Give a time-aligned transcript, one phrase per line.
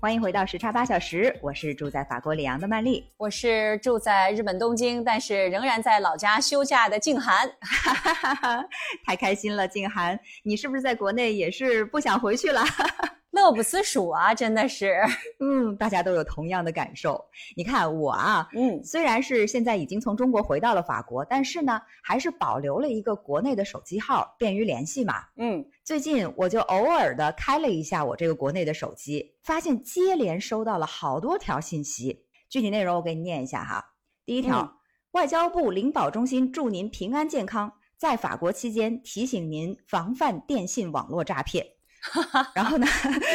[0.00, 7.46] 欢迎回到时差八小时，我是住在法国里昂的曼丽，我是住在日本东京，但是仍然在老家休假的静涵。
[9.04, 12.64] 太开心了，静涵，你是不是在国内也是不想回去了？
[13.32, 15.02] 乐不思蜀啊，真的是，
[15.38, 17.22] 嗯，大家都有同样的感受。
[17.54, 25.14] 你看我啊，嗯，虽然是现在已经从中国回到了法国，但是呢，还是保留了一个国内的手机号，便于联系嘛。
[25.36, 32.26] 嗯，最近我就偶尔的开了一下我这个国内的手机，发现接连收到了好多条信息。
[32.48, 33.84] 具体内容我给你念一下哈。
[34.24, 34.70] 第一条，嗯
[35.10, 41.66] 外交部领保中心祝您平安健康，在法国期间提醒您防范电信网络诈骗。
[42.54, 42.86] 然后呢，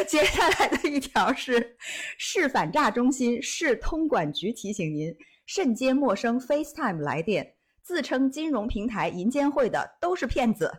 [0.07, 1.75] 接下来的一条是
[2.17, 5.13] 市反诈中心、市通管局提醒您，
[5.45, 10.71] 慎接陌生 FaceTime 来电，自称金融平台银监会的都是骗子，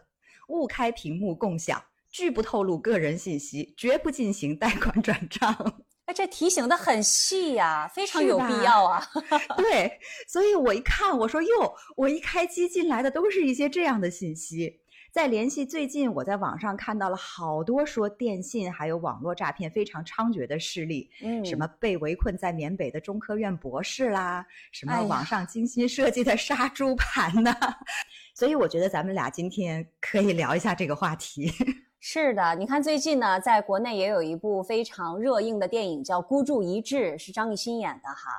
[0.47, 5.55] 勿开屏幕共享，拒不透露个人信息，绝不进行贷款转账。
[6.07, 9.05] 哎，这提醒的很细呀、非常有必要啊。
[9.59, 14.81] 对，所以我一看，我说哟，我一开机进来的都是一些这样的信息。
[15.13, 27.51] 再联系最近我在网上看到了好多说电信还有网络诈骗非常猖獗的事例，嗯什么被围困在缅北的中科院博士啦，什么网上精心设计的杀猪盘呐、
[28.37, 31.51] 所以我觉得咱们俩今天可以聊一下这个话题。
[31.99, 38.31] 是的，你看最近呢，在国内也有一部非常热映的电影叫《孤注一掷》，是张艺兴演的哈。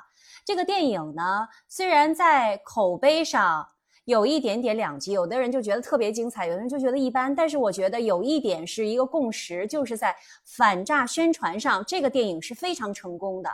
[0.44, 3.68] 这个电影呢，虽然在口碑上
[4.04, 7.34] 有一点点两极，有的人就觉得特别精彩，有的人就觉得一般。
[7.34, 13.50] 但是我觉得有一点是一个共识，就是在反诈宣传上，这个电影是非常成功的。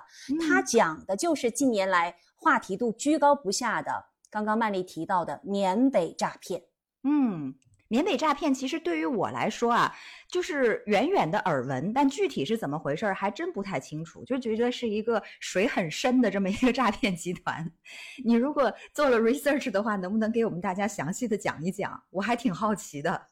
[0.46, 3.90] 它讲的就是近年来话题度居高不下的，
[4.34, 6.60] 刚刚曼丽提到的缅北诈骗。
[7.04, 7.54] 嗯，
[7.86, 9.94] 缅北诈骗其实对于我来说啊，
[10.28, 17.70] 就是远远的耳闻，但具体是怎么回事儿还真不太清楚，就觉得是一个水很深的这么一个诈骗集团。
[18.24, 22.02] 你如果做了 research 的话，能不能给我们大家详细的讲一讲？
[22.10, 23.28] 我还挺好奇的。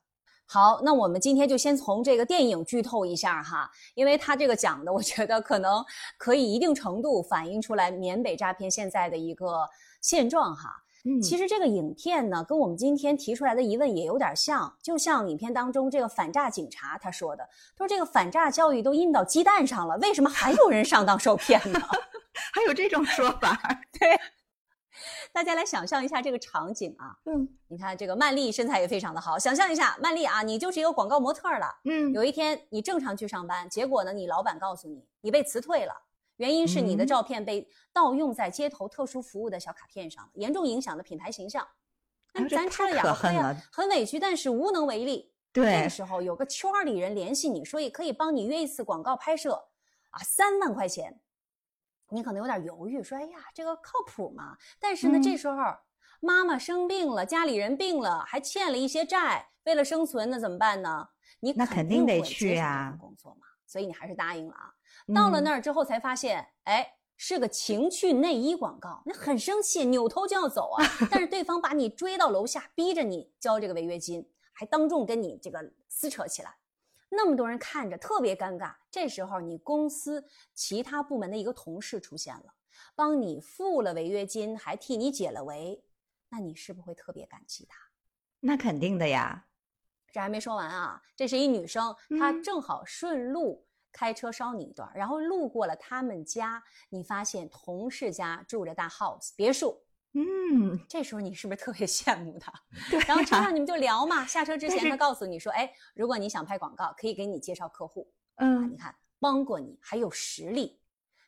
[0.46, 5.84] 好，那我们今天就先从这个电影剧透一下哈，因为它这个讲的，我觉得可能
[6.16, 9.68] 可以一定程度反映出来缅北诈骗现在的一个
[10.00, 10.84] 现状哈。
[11.04, 21.80] 嗯其实这个影片呢，跟我们今天提出来的疑问也有点像，就像影片当中这个反诈警察他说的，他说这个反诈教育都印到鸡蛋上了，为什么还有人上当受骗呢？
[22.54, 23.58] 还有这种说法？
[23.98, 24.18] 对
[25.32, 31.66] 大家来想象一下这个场景啊，嗯你看这个曼丽身材也非常的好，想象一下曼丽啊，你就是一个广告模特了。
[31.84, 35.92] 嗯有一天你正常去上班，结果呢，你老板告诉你你被辞退了，
[36.36, 41.66] 原因是你的嗯照片被盗用在街头特殊服务的小卡片上，严重影响了品牌形象。
[42.34, 45.32] 咱吃了太哑巴亏呀可恨了，很委屈，但是无能为力。
[45.52, 49.68] 这对个，时候有个圈儿里人联系你，说也可以帮你约一次广告拍摄，
[50.10, 51.20] 啊，三万块钱。
[52.08, 55.56] 你可能有点犹豫，说：“哎呀，这个靠谱吗？”但是呢，嗯这时候
[56.20, 61.08] 妈妈生病了，家里人病了，还欠了一些债，为了生存，那怎么办呢？
[61.40, 64.72] 你那肯定得去呀份工作嘛，所以你还是答应了啊。
[65.14, 70.84] 到了嗯那儿之后才发现，哎，是个情趣内衣广告，那很生气，扭头就要走啊。
[71.10, 76.56] 但是对方把你追到楼下，逼着你交这个违约金，还当众跟你这个撕扯起来。
[77.10, 82.54] 那么多人看着特别尴尬，这时候你公司其他部门的一个同事出现了，
[82.94, 85.84] 帮你付了违约金，还替你解了围，
[86.30, 87.76] 那你是不是会特别感激他？
[88.40, 89.46] 那肯定的呀。
[90.10, 99.78] 这还没说完啊，这是一女生，她嗯正好顺路开车捎你一段，然后路过了他们家，你发现同事家住着大 house 别墅，
[100.14, 102.52] 嗯，这时候你是不是特别羡慕他？
[102.90, 110.80] 对然后车上你们就聊嘛，下车之前他告诉你说，哎，如果你想拍广告，可以给你介绍客户，啊，嗯你看帮过你，还有实力，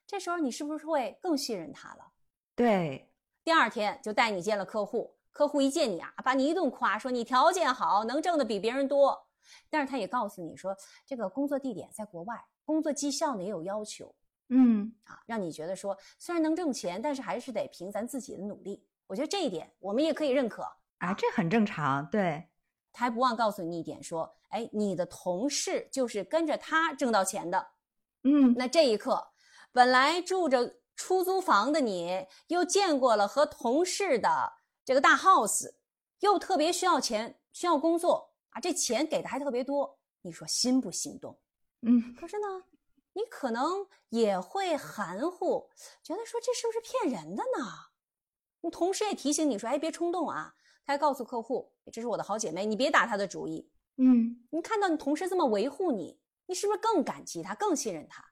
[0.06, 2.12] 这时候你是不是会更信任他了？
[2.54, 3.10] 对，
[3.44, 9.28] 第二天就带你见了客户，客户一见你啊，把你一顿夸，说你条件好，能挣的比别人多。
[9.68, 10.74] 但是他也告诉你说，
[11.06, 14.14] 这个工作地点在国外，工作绩效呢也有要求
[14.48, 18.84] 嗯啊，让你觉得说虽然能挣钱，但是还是得凭咱自己的努力。
[19.06, 20.62] 我觉得这一点我们也可以认可。
[20.98, 22.08] 啊，这很正常。
[22.10, 22.48] 对，
[22.92, 27.66] 他还不忘告诉你一点，说，哎，你的同事就是跟着他挣到钱的。
[28.22, 29.32] 嗯那这一刻，
[29.72, 34.52] 本来住着出租房的你，又见过了和同事的
[34.84, 35.74] 这个大 house，
[36.20, 41.38] 又特别需要钱，需要工作啊，这钱给的还特别多，你说心不心动？
[41.86, 42.64] 嗯，可是呢，
[43.12, 45.70] 你可能也会含糊，
[46.02, 47.66] 觉得说这是不是骗人的呢？
[48.62, 50.54] 你同时也提醒你说，哎，别冲动啊。
[50.86, 53.70] 他还告诉客户，这是我的好姐妹，你别打她的主意。
[53.96, 58.22] 嗯，你看到你同事这么维护你，你是不是更感激他，更信任他？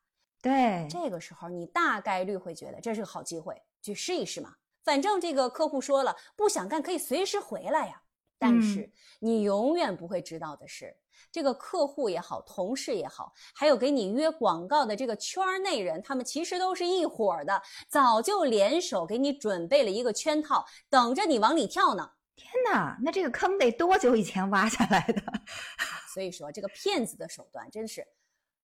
[0.42, 4.56] 对，这个时候你大概率会觉得这是个好机会，去试一试嘛。
[4.84, 8.02] 反正这个客户说了，不想干可以随时回来呀。
[8.38, 10.96] 但是你永远不会知道的是，
[11.30, 22.10] 这个客户也好，同事也好，还有给你约广告的这个圈内人，他们其实都是一伙的，早就联手给你准备了一个圈套，等着你往里跳呢。
[22.34, 25.22] 天哪，那这个坑得多久以前挖下来的？
[26.12, 28.06] 所以说，这个骗子的手段真是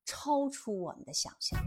[0.04, 1.58] 超出我们的想象。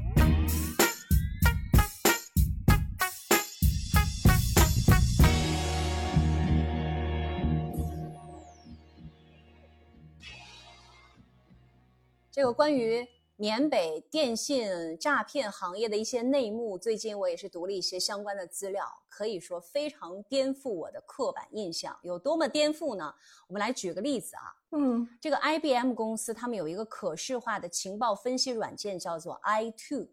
[12.31, 13.05] 这个关于
[13.35, 21.93] 缅北电信诈骗行业的一些内幕，最近我也是读了一些相关的资料，可以说非常颠覆我的刻板印象。
[22.03, 23.13] 有多么颠覆呢？
[23.47, 30.07] 我们来举个例子啊，嗯，这个 IBM 公司他们有一个可视化的情报分析软件，叫做 i2，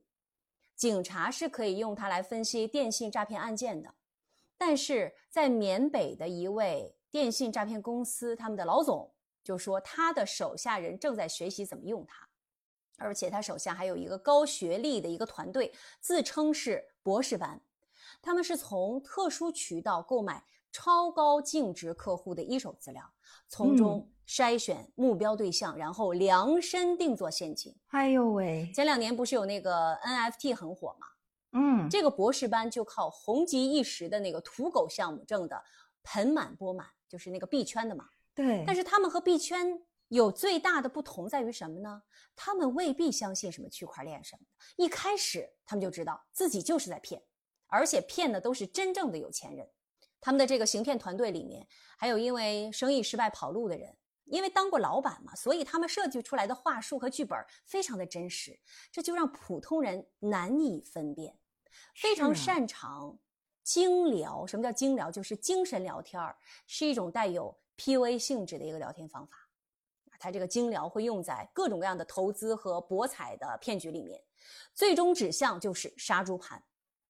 [0.74, 3.94] 警察是可以用它来分析电信诈骗案件的。
[4.56, 9.08] 但是在缅北的一位电信诈骗公司，他们的老总。
[9.48, 12.28] 就说他的手下人正在学习怎么用它，
[12.98, 15.72] 而且他手下还有一个高学历的一个团队，
[16.02, 17.58] 自称是博士班。
[18.20, 23.02] 他们是从特殊渠道购买超高净值客户的一手资料，
[23.48, 27.74] 从中筛选目标对象，然后量身定做陷阱。
[27.86, 28.70] 哎呦喂！
[28.74, 31.06] 前两年不是有那个 NFT 很火吗？
[31.52, 35.64] 嗯，这个博士班就靠红极一时的那个土狗项目挣的
[36.02, 38.04] 盆满钵满，就是那个币圈的嘛。
[38.38, 42.04] 对，但是他们和币圈有最大的不同在于什么呢？
[42.36, 47.20] 他们未必相信什么区块链什么的，一开始他们就知道自己就是在骗，
[47.66, 49.68] 而且骗的都是真正的有钱人。
[50.20, 53.96] 他们的这个行骗团队里面还有因为生意失败跑路的人，
[54.26, 57.36] 因为当过老板嘛，所以他们设计出来的话术和剧本
[57.66, 58.56] 非常的真实，
[58.92, 61.36] 这就让普通人难以分辨。
[61.96, 63.18] 非常擅长
[63.64, 65.10] 精聊，什么叫精聊？
[65.10, 66.36] 就是精神聊天儿，
[66.68, 67.58] 是一种带有。
[67.78, 69.36] P.U.A 性质的一个聊天方法，
[70.18, 74.20] 它这个精聊会用在各种各样的投资和博彩的骗局里面，
[74.74, 76.60] 最终指向就是杀猪盘，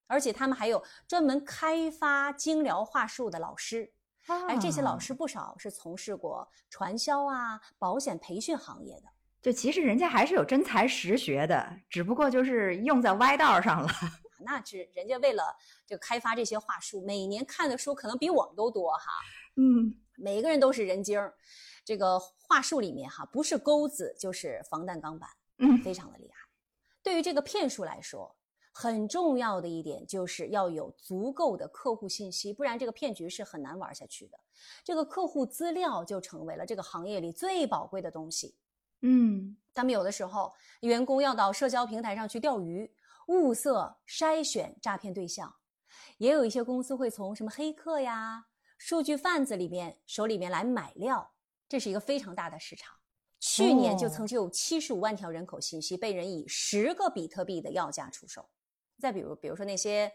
[0.07, 3.91] 而且他们还有专门开发精聊话术的老师，
[4.27, 9.07] 哎，这些老师不少是从事过传销啊、保险培训行业的，
[9.41, 13.89] 就其实人家还是有真才实学的，只不过就是用在歪道上了。
[14.45, 15.57] 那是人家为了
[15.87, 19.11] 这个开发这些话术，每年看的书可能比我们都多哈。
[19.57, 19.97] 嗯。
[20.19, 21.33] 每个人都是人精儿，
[21.85, 26.49] 这个话术里面哈，不是钩子就是防弹钢板，嗯，非常的厉害。
[27.03, 28.35] 对于这个骗术来说，
[28.73, 34.39] 很重要的一点就是要有足够的客户信息，不然这个骗局是很难玩下去的。
[34.85, 38.57] 这个客户资料就成为了这个行业里最宝贵的东西。
[39.03, 42.93] 嗯，他们有的时候员工要到社交平台上去钓鱼，
[43.29, 45.55] 物色筛选诈骗对象，
[46.19, 48.47] 也有一些公司会从什么黑客呀。
[48.79, 51.35] 数据贩子里面手里面来买料，
[51.69, 52.97] 这是一个非常大的市场。
[53.41, 58.49] 去年就曾经有七十五万条人口信息被人以十个比特币的要价出售。
[58.99, 60.13] 再比如，比如说那些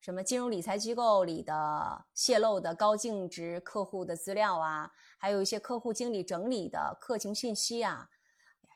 [0.00, 8.08] 什么金融理财机构里的泄露的高净值客户的资料啊，还有一些客户经理整理的客情信息啊，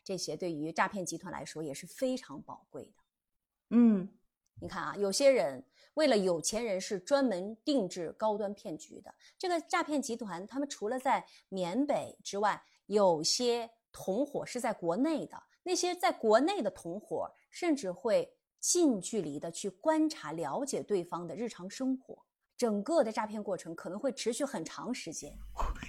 [0.05, 3.03] 这些对于诈骗集团来说也是非常宝贵的。
[3.71, 4.09] 嗯，
[4.61, 5.65] 你看啊，有些人。
[5.95, 15.43] 为了有钱人是专门定制高端骗局的这个诈骗集团，他们除了在缅北之外，有些同伙是在国内的。
[15.65, 22.25] 那些在国内的同伙，甚至会近距离的去观察、了解对方的日常生活。
[22.57, 25.37] 整个的诈骗过程可能会持续很长时间，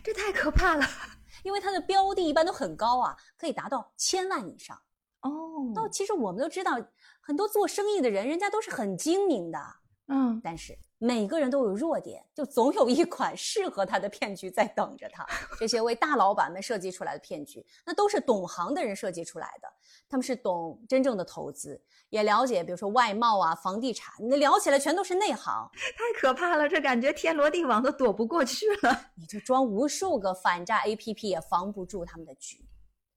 [0.03, 0.85] 这太可怕了。
[1.43, 4.79] 因为它的标的一般都很高啊，可以达到千万以上。
[5.21, 6.77] 哦，那其实我们都知道，
[7.21, 9.59] 很多做生意的人，人家都是很精明的。
[10.07, 15.25] 嗯，但是每个人都有弱点，就总有一款适合他的骗局在等着他。
[15.59, 19.67] 这些为大老板们设计出来的骗局，那都是懂行的人设计出来的。
[20.09, 25.69] 他们是懂真正的投资，也了解，比如说外贸啊、房地产，那聊起来全都是内行。
[25.73, 29.07] 太可怕了，这感觉天罗地网都躲不过去了。
[29.15, 32.63] 你就装无数个反诈 APP 也防不住他们的局。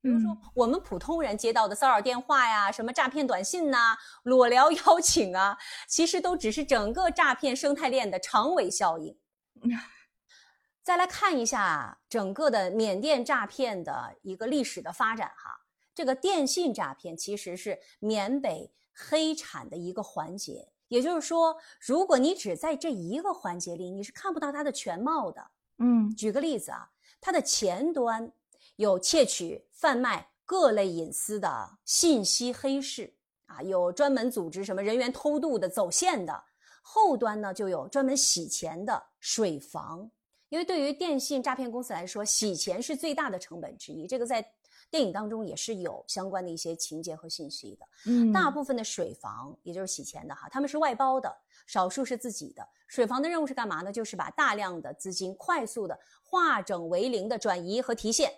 [0.06, 5.58] 比如说，我们普通人接到的骚扰电话呀，什么诈骗短信呐、裸聊邀请啊，
[5.88, 9.18] 其实都只是整个诈骗生态链的长尾效应。
[10.84, 20.68] 再来看一下整个的缅甸诈骗的一个历史的发展哈，这个电信诈骗其实是缅北黑产的一个环节。
[20.86, 25.50] 也就是说，如果你只在这一个环节里，你是看不到它的全貌的。
[25.78, 28.30] 嗯举个例子啊，它的前端
[28.76, 33.14] 有窃取、贩卖各类隐私的信息黑市
[33.44, 36.32] 啊，有专门组织什么人员偷渡的、走线的；
[36.80, 40.10] 后端呢，就有专门洗钱的水房。
[40.48, 44.06] 因为对于电信诈骗公司来说，洗钱是最大的成本之一。
[44.06, 44.42] 这个在
[44.88, 47.86] 电影当中也是有相关的一些情节和信息的。
[48.06, 52.66] 嗯大部分的水房，也就是洗钱的哈，他们是外包的，少数是自己的。
[52.86, 53.92] 水房的任务是干嘛呢？
[53.92, 58.32] 就是把大量的资金快速的化整为零的转移和提现。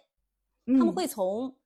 [0.69, 1.57] 他们嗯会从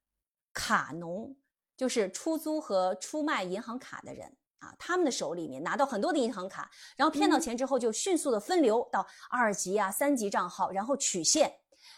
[0.54, 1.36] 卡农，
[1.76, 11.52] 就是出租和出卖银行卡的人啊，他们的手里面拿到很多的银行卡，然后骗到嗯钱之后就迅速的分流到二级啊、三级账号，然后取现。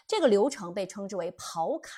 [0.07, 1.91] 这个流程被称之为跑卡。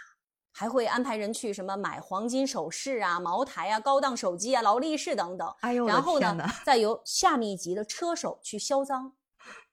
[0.59, 6.35] 还会安排人去什么买黄金首饰啊、茅台啊、高档手机啊、劳力士等等，哎呦然后呢，
[6.65, 9.13] 再由下面一级的车手去销赃。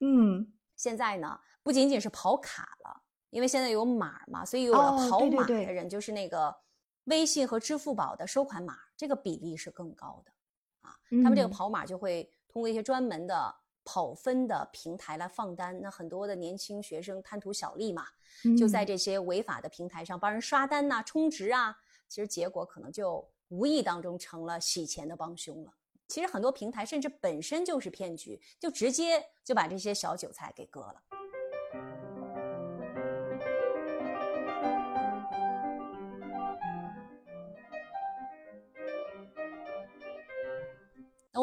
[0.01, 3.01] 嗯现在呢，不仅仅是跑卡了，
[3.35, 6.55] 因为现在有码嘛，所以有了哦跑码的人，就是那个
[7.07, 10.33] 微信和支付宝的收款码，这个比例是更高的
[10.89, 10.95] 啊。
[11.11, 18.07] 他们这个嗯跑码就会通过一些专门的跑分的平台来放单，那很多的年轻学生贪图小利嘛，
[18.57, 21.77] 就在嗯这些违法的平台上帮人刷单呐、充值啊，
[22.07, 25.73] 其实结果可能就无意当中成了洗钱的帮凶了。
[26.07, 31.03] 其实很多平台甚至本身就是骗局，就直接就把这些小韭菜给割了。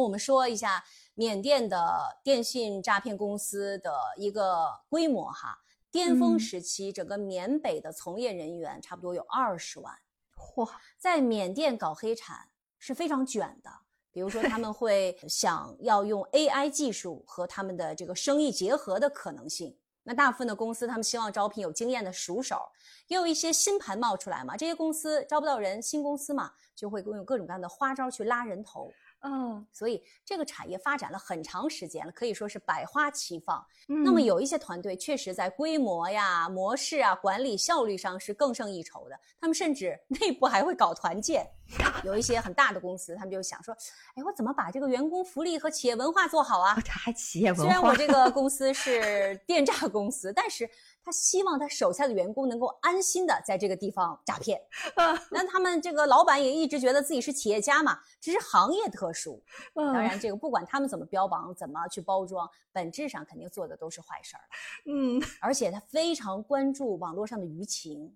[0.02, 0.84] 我们说一下
[1.16, 5.60] 缅甸的电信诈骗公司的一个规模哈，
[5.92, 9.94] 巅峰嗯时期，整个缅北的从业人员差不多有二十万。
[10.36, 13.70] 嚯，在缅甸搞黑产是非常卷的，
[14.12, 19.78] 比如说他们 会想要用 AI 技术和他们的这个生意结合的可能性。
[20.04, 22.60] 那大部分的公司，他们希望招聘有经验的熟手，
[23.08, 24.58] 也有一些新盘冒出来嘛。
[24.58, 28.92] 这些公司招不到人，新公司嘛，就会用各种各样的花招去拉人头。
[29.24, 33.64] 嗯所以这个产业发展了很长时间了，可以说是百花齐放。
[33.88, 41.48] 嗯，那么有一些团队确实在规模呀、模式啊、管理效率上是更胜一筹的，他们甚至内部还会搞团建。
[42.04, 43.74] 有一些很大的公司，他们就想说
[44.16, 46.82] ：“哎，我怎么把这个员工福利和企业文化做好啊哦？
[46.84, 50.70] 这还企业文化，虽然我这个公司是电诈公司，但是
[51.02, 54.62] 他希望他手下的员工能够安心的在这个地方诈骗。
[55.30, 59.42] 那他们这个老板也一直觉得自己是企业家嘛，只是行业特殊。
[59.74, 64.94] 当当然，这个不管他们怎么标榜、怎么去包装，本质上肯定做的都是坏事儿了。
[64.94, 68.16] 嗯而且他非常关注网络上的舆情。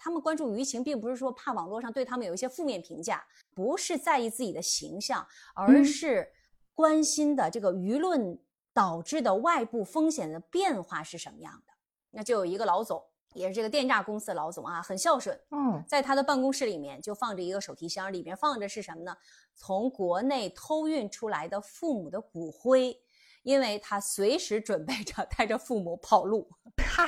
[0.00, 6.30] 他们关注舆情，并不是说怕网络上对他们有一些负面评价，不是在意自己的形象，而嗯是
[6.72, 8.38] 关心的这个舆论
[8.72, 11.72] 导致的外部风险的变化是什么样的。
[12.10, 13.02] 那就有一个老总，
[13.34, 19.16] 也是这个电诈公司的老总啊，很孝顺，嗯在他的办公室里面就放着一个手提箱，里面放着是什么呢？
[19.54, 23.00] 从国内偷运出来的父母的骨灰，
[23.42, 26.48] 因为他随时准备着 带着父母跑路。
[26.78, 27.06] 嗨，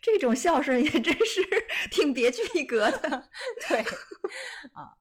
[0.00, 1.42] 这种孝顺也真是
[1.90, 3.28] 挺别具一格的。
[3.68, 3.80] 对，
[4.72, 4.96] 啊，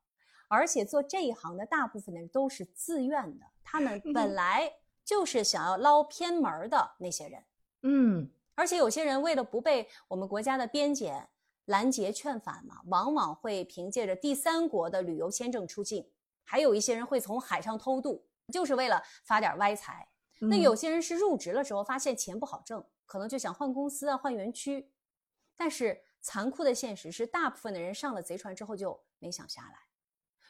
[0.48, 7.44] 而且做这一行的大部分的人都是自愿的，他们本嗯来就是想要捞偏门儿的那些人，
[7.84, 11.30] 嗯而且有些人为了不被我们国家的边检
[11.66, 16.12] 拦截劝返嘛，往往会凭借着第三国的旅游签证出境，
[16.44, 20.08] 还有一些人会从海上偷渡，就是为了发点歪财。
[20.40, 24.92] 那嗯有些人是入职了之后发现钱不好挣，可能就想换公司啊、换园区。
[25.56, 29.78] 但是残酷的现实是，大部分的人上了贼船之后就没想下来。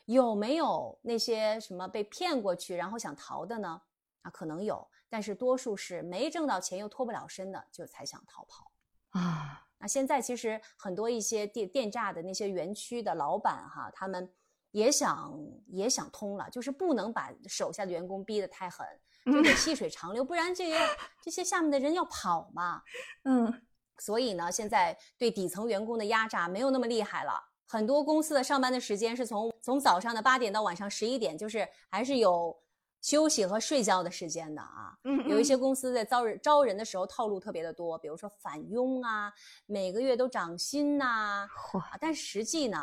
[0.06, 3.82] 有没有那些什么被骗过去然后想逃的呢？
[4.22, 8.72] 啊，可能有，但是多数是没挣到钱又脱不了身的，就才想逃跑。
[9.10, 14.32] 啊，那现在其实很多一些电电诈的那些园区的老板哈，他们
[14.72, 15.38] 也想
[15.68, 18.88] 也想通了，就是不能把手下的员工逼得太狠，
[19.26, 20.78] 就得细水长流，不然这些
[21.22, 22.82] 这些下面的人要跑嘛。
[23.26, 23.62] 嗯
[23.98, 27.34] 所以呢，现在对底层员工的压榨没有那么厉害了。
[27.68, 32.58] 很多公司的上班的时间是从从早上的八点到晚上十一点，就是还是有
[33.02, 34.98] 休息和睡觉的时间的啊。
[35.04, 39.34] 嗯，有一些公司在招人招人的时候套路特别的多，比如说返佣啊，
[39.66, 42.78] 每个月都涨薪呐、嚯，啊，但实际呢，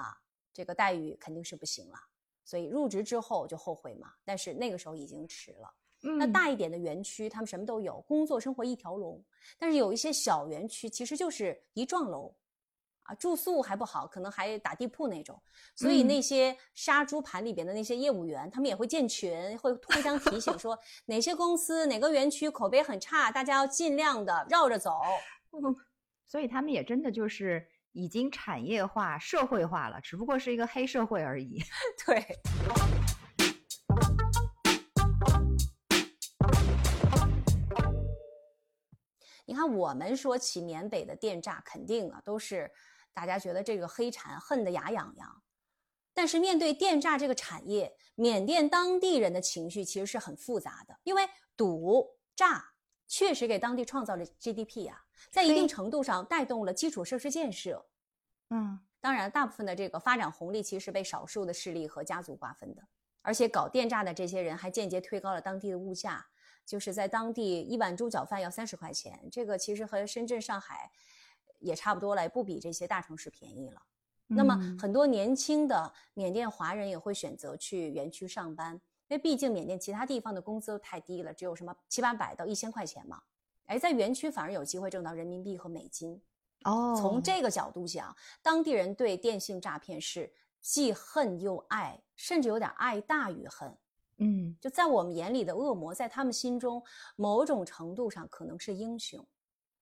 [0.53, 1.99] 这个待遇肯定是不行了。
[2.45, 5.73] 所以入职之后就后悔嘛，但是那个时候已经迟了。
[6.01, 9.23] 那嗯大一点的园区，他们什么都有，工作生活一条龙。
[9.59, 12.35] 但是有一些小园区，其实就是一幢楼，
[13.09, 15.41] 啊，住宿还不好，可能还打地铺那种。
[15.75, 25.01] 所以那些杀猪盘里边的那些业务员，他们也会建群，会互相提醒说哪些公司哪个园区口碑很差，大家要尽量的绕着走。
[25.53, 25.75] 嗯
[26.27, 31.59] 所以他们也真的就是已经产业化、社会化了，只不过是一个黑社会而已。
[32.07, 32.23] 对。
[39.47, 42.71] 你看，我们说起缅北的电诈，肯定啊都是
[43.19, 45.43] 大家觉得这个黑产恨得牙痒痒。
[46.15, 52.75] 但是面对电诈这个产业，缅甸当地人的情绪其实是很复杂的，因为赌诈
[53.09, 57.85] 确实给当地创造了 GDP 啊，在一定程度上带动了基础设施建设。
[58.51, 62.83] 嗯，当然，大部分的这个发展红利其实被少数的势力和家族瓜分的，
[63.23, 66.25] 而且搞电诈的这些人还间接推高了当地的物价。
[66.67, 70.91] 就是在当地一碗猪脚饭要三十块钱，这个其实和深圳、上海
[71.59, 73.83] 也差不多了，不比这些大城市便宜了。
[74.27, 78.75] 那么很多年轻的缅甸华人也会选择去园区上班，
[79.09, 83.23] 因为毕竟缅甸其他地方的工资都太低了，只有什么七八百到一千块钱嘛。
[83.65, 86.21] 哎，在园区反而有机会挣到人民币和美金。
[86.65, 93.75] 哦，从这个角度讲，当地人对电信诈骗是既恨又爱，甚至有点爱大于恨。
[94.19, 96.83] 嗯，就在我们眼里的恶魔，在他们心中，
[97.17, 99.25] 某种程度上可能是英雄。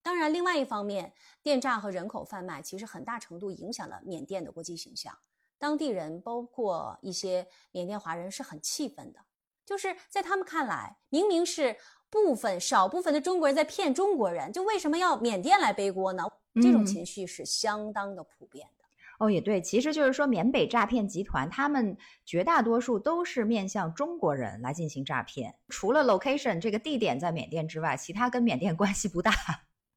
[0.06, 5.12] 当然，另外一方面，电诈和人口贩卖其实很大程度影响了缅甸的国际形象。
[5.58, 9.18] 当地人，包括一些缅甸华人，是很气愤的。
[9.64, 11.76] 就是在他们看来，明明是
[12.08, 16.22] 部分少部分的中国人在骗中国人，就为什么要缅甸来背锅呢？
[16.62, 18.84] 这种情绪是相当的普遍的。
[19.18, 29.32] 哦，也对，其实就是说，缅北诈骗集团他们绝大多数都是面向中国人来进行诈骗，除了 location 这个地点在缅甸之外，其他跟缅甸关系不大。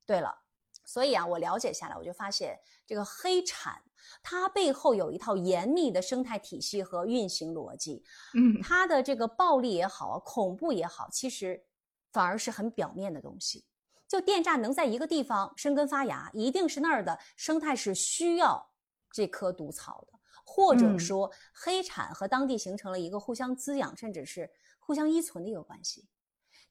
[0.09, 0.35] 对了，
[0.83, 3.79] 所以啊，我了解下来，我就发现这个黑产
[4.23, 8.03] 它背后有一套严密的生态体系和运行逻辑。
[8.33, 11.63] 嗯，它的这个暴力也好啊，恐怖也好，其实
[12.11, 13.67] 反而是很表面的东西。
[14.07, 18.71] 就电诈能在一个地方生根发芽，一定是那儿的生态是需要。
[19.11, 26.07] 这棵毒草的，或者说黑产和当地形成了一个互相滋养，甚至是互相依存的一个关系。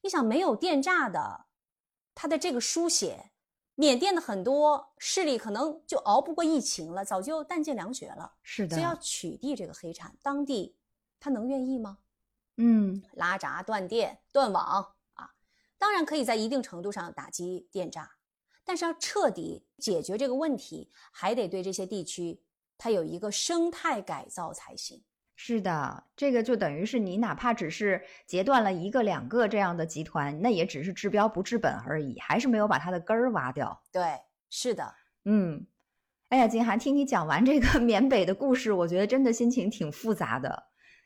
[0.03, 1.47] 你想，没有电诈的，
[2.15, 3.31] 它的这个书写，
[3.81, 8.33] 缅甸的很多势力可能就熬不过疫情了，早就弹尽粮绝了。
[8.43, 10.75] 是的，所以要取缔这个黑产，当地
[11.21, 11.99] 他能愿意吗？
[12.57, 15.31] 嗯，拉闸、断电、断网啊，
[15.79, 18.11] 当然可以在一定程度上打击电诈。
[18.65, 22.43] 但是要彻底解决这个问题，还得对这些地区
[22.77, 25.05] 它有一个生态改造才行。
[25.41, 33.81] 是的，这个就等于是你哪怕只是截断了一个两个这样的集团，那也只是治标不治本而已，还是没有把它的根儿挖掉。
[33.93, 34.03] 对，
[34.51, 34.93] 是的，
[35.25, 35.65] 嗯，
[36.31, 40.65] 哎呀，金涵，听你讲完这个 缅北的故事，我觉得真的心情挺复杂的。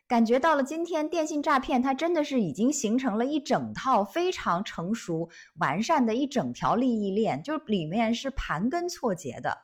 [0.08, 9.58] 感觉到了，今天电信诈骗它真的是已经形成了一整套非常成熟完善的一整条利益链，就里面是盘根错节的。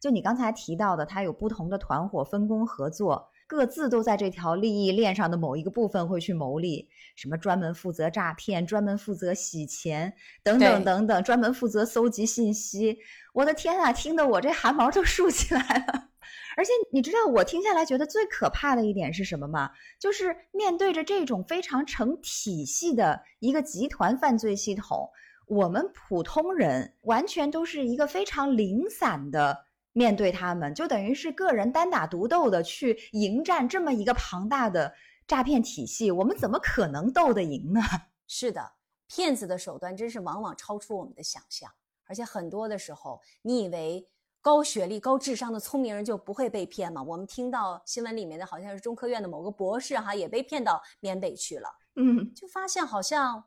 [0.00, 12.98] 就你刚才提到的，它有不同的团伙分工合作，各自都在这条利益链上的某一个部分会去牟利，什么专门负责诈骗、专门负责洗钱等等等等，专门负责搜集信息。
[13.34, 16.10] 我的天啊，听得我这汗毛都竖起来了。
[16.56, 19.70] 而且你知道我听下来觉得最可怕的一点是什么吗？
[19.98, 25.10] 就是面对着这种非常成体系的一个集团犯罪系统，
[25.46, 29.63] 我们普通人完全都是一个非常零散的
[29.94, 34.92] 面对他们，就等于是个人单打独斗的去迎战这么一个庞大的
[35.26, 37.80] 诈骗体系，我们怎么可能斗得赢呢？
[38.28, 38.72] 是的，
[39.08, 41.70] 骗子的手段真是往往超出我们的想象，
[42.04, 44.06] 而且很多的时候，你以为。
[44.44, 47.02] 高学历、高智商的聪明人就不会被骗吗？
[47.02, 51.66] 我们听到新闻里面的好像是中科院的某个博士哈，也被骗到缅北去了。
[51.96, 53.42] 嗯，就发现好像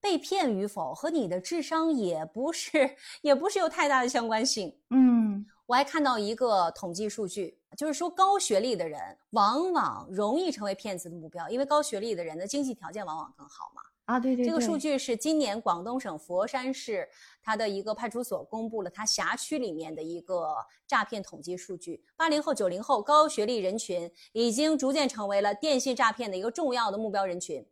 [0.00, 4.74] 被骗与否和你的智商也不是， 也不是有太大的相关性。
[4.88, 13.80] 嗯，我还看到一个统计数据，就是说高学历的人往往容易成为骗子的目标，因为高学历的人的经济条件往往更好嘛。
[14.06, 17.08] 啊，对对，这个数据是今年广东省佛山市
[17.40, 20.56] 它的一个派出所公布了，它辖区里面的一个
[20.88, 22.04] 诈骗统计数据。
[22.16, 27.64] 八零后、九零后高学历人群已经逐渐成为了电信诈骗的一个重要的目标人群，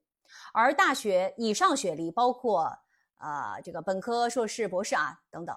[0.53, 2.73] 而大学以上学历，包括
[3.17, 5.53] 啊这个本科、硕士、博士啊等等，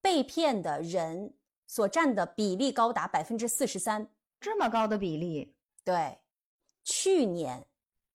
[0.00, 1.34] 被骗的人
[1.72, 4.06] 所占的比例高达百分之四十三，
[4.38, 5.54] 这么高的比例。
[5.82, 6.18] 对，
[6.84, 7.66] 去年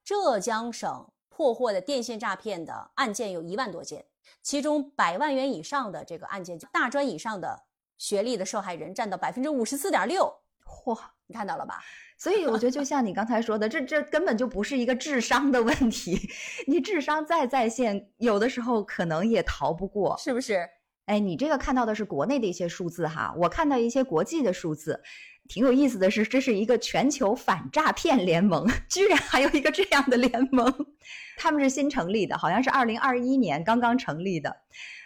[0.04, 1.08] 浙江省。
[1.28, 4.04] 破获的电信诈骗的案件有一万多件，
[4.42, 7.64] 其中百万元以上的这个案件，大专以上的
[8.00, 10.32] 学历的受害人占到百分之五十四点六。
[10.66, 11.80] 嚯，你看到了吧？
[12.18, 16.20] 所以我觉得就像你刚才说的，这这根本就不是一个智商的问题，
[16.66, 20.68] 你智商再在线，有的时候可能也逃不过，是不是？
[21.08, 25.02] 哎，你这个看到的是国内的一些数字哈，我看到一些国际的数字，
[25.50, 30.72] 挺有意思的是，这是一个全球反诈骗联盟， 居然还有一个这样的联盟，
[31.38, 34.56] 他们是新成立的，好像是二零二一年刚刚成立的，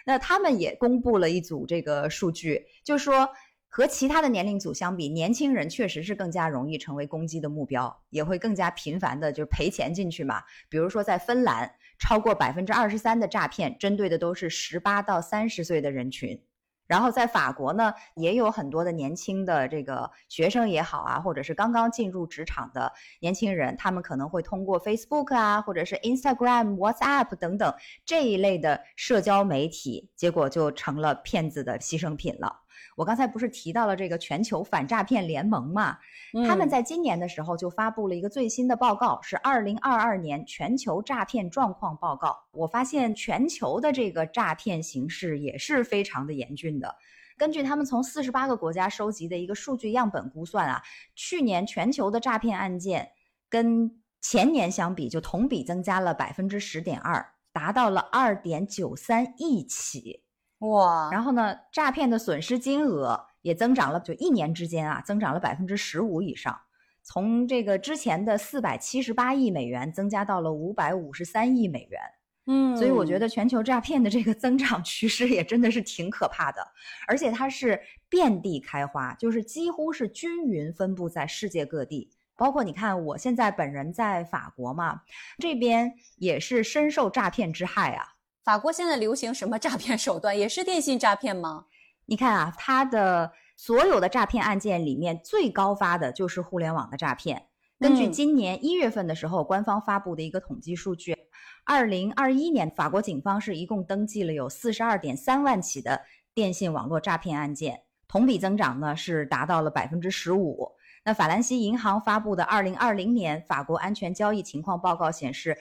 [0.04, 3.28] 那他们也公布了一组这个数据，就说。
[3.74, 10.42] 和其他的年龄组相比，年轻人确实是更加容易成为攻击的目标，也会更加频繁的就赔钱进去嘛。
[10.68, 16.42] 比如说在芬兰，超过百分之二十三的诈骗针对的都是十八到三十岁的人群。
[16.88, 27.72] 然后在法国呢，也有很多的年轻的这个学生也好啊，或者是刚刚进入职场的年轻人，他们可能会通过 Facebook 啊，或者是 Instagram、WhatsApp 等等
[28.04, 32.61] 这一类的社交媒体，结果就成了骗子的牺牲品了。
[32.96, 35.98] 我刚才不是提到了这个全球反诈骗联盟嘛？
[36.46, 42.36] 他们在今年的时候就发布了一个最新的报告，是二零二二年全球诈骗状况报告。
[42.52, 46.96] 我发现全球的这个诈骗形势也是非常的严峻的。
[47.38, 50.82] 根据他们从四十八个国家收集的一个数据样本估算啊，
[51.14, 53.10] 去年全球的诈骗案件
[53.48, 53.90] 跟
[54.20, 60.21] 前年相比，就同比增加了百分之十点二，达到了二点九三亿起。
[60.62, 66.56] 哇，然后呢，诈骗的损失金额也增长了，就一年之间啊，增长了百分之十五以上，
[67.02, 72.00] 从这个之前的四百七十八亿美元增加到了五百五十三亿美元。
[72.46, 76.60] 嗯，所以我觉得全球诈骗的这个增长趋势也真的是挺可怕的，
[77.06, 82.10] 而且它是遍地开花，就是几乎是均匀分布在世界各地。
[82.36, 85.02] 包括你看，我现在本人在法国嘛，
[85.38, 88.11] 这边也是深受诈骗之害啊。
[88.44, 90.36] 法国现在流行什么诈骗手段？
[90.36, 91.66] 也是电信诈骗吗？
[92.06, 97.46] 你看啊，它的所有的诈骗案件里面最高发的就是互联网的诈骗。
[97.78, 101.16] 根据今年一月份的时候官方发布的一个统计数据，
[101.64, 106.02] 二零二一年法国警方是一共登记了有四十二点三万起的
[106.34, 110.72] 电信网络诈骗案件，同比增长呢是达到了百分之十五。
[111.04, 115.56] 那法兰西银行发布的二零二零年法国安全交易情况报告显示。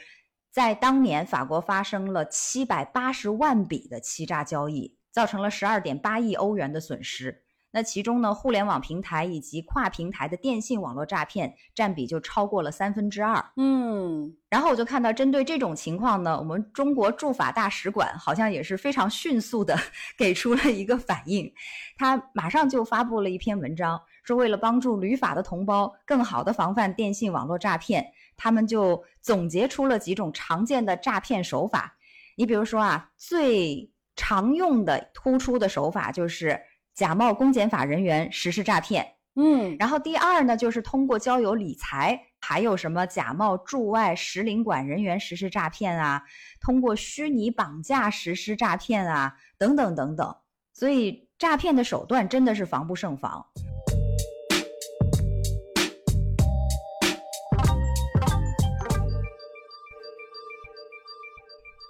[0.52, 7.44] 在当年，法国发生了七百八十万笔的欺诈交易，造成了十二点八亿欧元的损失。
[7.74, 13.42] 那其中呢，互联网平台以及跨平台的电信网络诈骗占比就超过了三分之二。
[13.56, 19.74] 嗯，然后我就看到，针对这种情况呢，我们中国驻法大使馆好像也是非常迅速的
[20.20, 21.50] 给出了一个反应，
[21.96, 28.12] 他马上就发布了一篇文章，说为了帮助旅法的同胞更好的防范电信网络诈骗。
[28.44, 31.96] 他们就总结出了几种常见的诈骗手法，
[32.36, 36.60] 你比如说啊，最常用的突出的手法就是
[36.96, 46.24] 假冒公检法人员实施诈骗，嗯，然后第二呢，就是通过交友理财，还有什么假冒驻外使领馆人员实施诈骗啊，
[46.60, 50.36] 通过虚拟绑架实施诈骗啊，等等等等，
[50.74, 53.46] 所以诈骗的手段真的是防不胜防。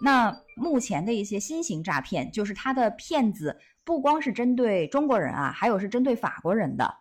[0.04, 6.94] 那目前的一些新型诈骗，就是它的骗子不光是针对中国人啊，还有是针对法国人的。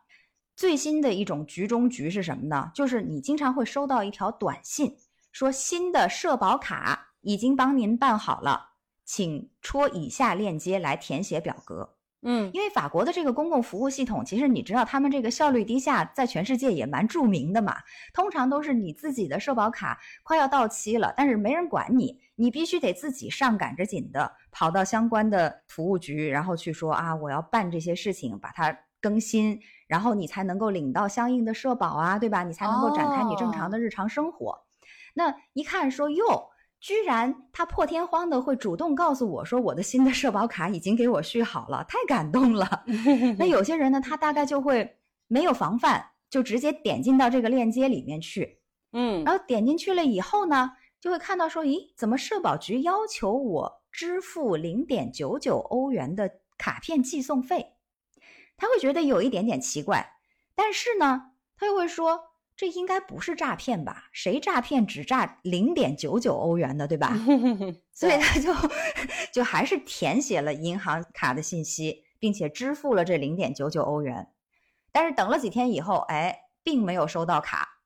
[0.55, 2.71] 最新的一种局中局是什么呢？
[2.75, 4.95] 就是你经常会收到一条短信，
[5.33, 8.73] 说新的社保卡已经帮您办好了，
[9.07, 11.97] 请戳以下链接来填写表格。
[12.23, 17.77] 嗯，因为法国的这个公共服务系统，其实你知道他们这个效率低下，在全世界也蛮著名的嘛。
[18.13, 32.43] 通常都是你自己的社保卡快要到期了，但是没人管你，你必须得自己上赶着紧的跑到相关的服务局，然后去说啊，我要办这些事情，把它更新，然后你才能够领到相应的社保啊，对吧？
[32.43, 34.59] 你才能够展开你正常的日常生活。
[35.15, 36.49] 那一看说哟。
[36.83, 42.85] 居然他破天荒的会主动告诉我说我的新的社保卡已经给我续好了，太感动了。
[43.37, 44.97] 那有些人呢，他大概就会
[45.29, 48.61] 没有防范，就直接点进到这个链接里面去。
[48.95, 57.75] 嗯，然后点进去了以后呢，就会看到说，咦，怎么社保局要求我支付零点九九欧元的卡片寄送费？
[58.57, 60.19] 他会觉得有一点点奇怪，
[60.55, 62.31] 但是呢，他又会说。
[62.57, 64.11] 这应该不是诈骗吧？
[64.13, 67.17] 谁诈骗只诈零点九九欧元的，对吧？
[67.91, 68.53] 所以他就
[69.33, 74.29] 就还是填写了银行卡的信息，并且支付了这零点九九欧元。
[74.93, 77.80] 但是等了几天以后，哎，并没有收到卡。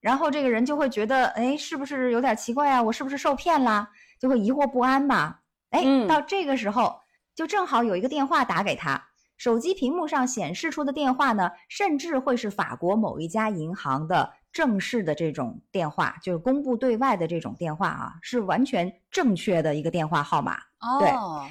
[0.00, 2.82] 然后这个人就会觉得，哎，是不是有点奇怪啊？
[2.82, 3.88] 我是不是受骗啦？
[4.18, 5.36] 就会疑惑不安嘛。
[5.70, 7.00] 哎，到这个时候，
[7.34, 9.02] 就正好有一个电话打给他，
[9.36, 20.58] 手机屏幕上显示出的电话呢，甚至会是法国某一家银行的正式的这种电话，就是公布对外的这种电话啊，是完全正确的一个电话号码。
[20.98, 21.46] 对哦，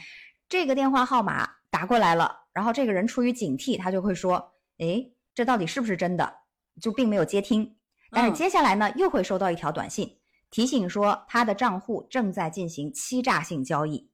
[0.50, 6.36] 这个电话号码打过来了，然后这个人出于警惕，他就会说：“哎，这到底是不是真的？”
[6.82, 7.76] 就并没有接听。
[8.12, 10.18] 但是嗯接下来呢，又会收到一条短信，
[10.50, 14.10] 提醒说他的账户正在进行欺诈性交易。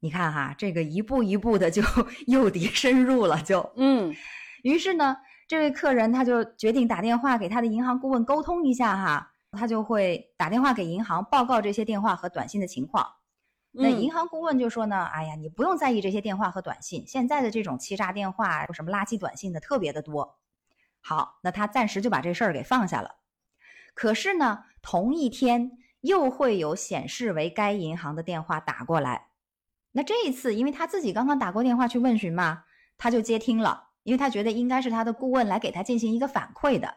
[0.00, 1.82] 你看哈，这个一步一步的就
[2.28, 4.14] 诱敌深入了，就嗯
[4.62, 5.16] 于是呢，
[5.48, 13.06] 这位客人他就决定打电话给他的银行顾问沟通一下哈，他就会打电话给银行报告这些电话和短信的情况。
[13.72, 20.38] 那嗯银行顾问就说呢，哎呀，你不用在意这些电话和短信，现在的这种欺诈电话、什么垃圾短信的特别的多。
[21.08, 23.14] 好，那他暂时就把这事儿给放下了。
[23.94, 29.28] 可是呢，同一天又会有显示为该银行的电话打过来。
[29.92, 32.64] 那这一次，因为他自己刚刚打过电话去问询嘛，
[32.98, 36.92] 他就接听了，因为他觉得应该是他的顾问来给他进行一个反馈的。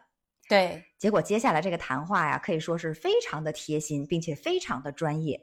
[0.48, 5.40] 对，结果接下来这个谈话呀，可以说是非常的贴心，并且非常的专业。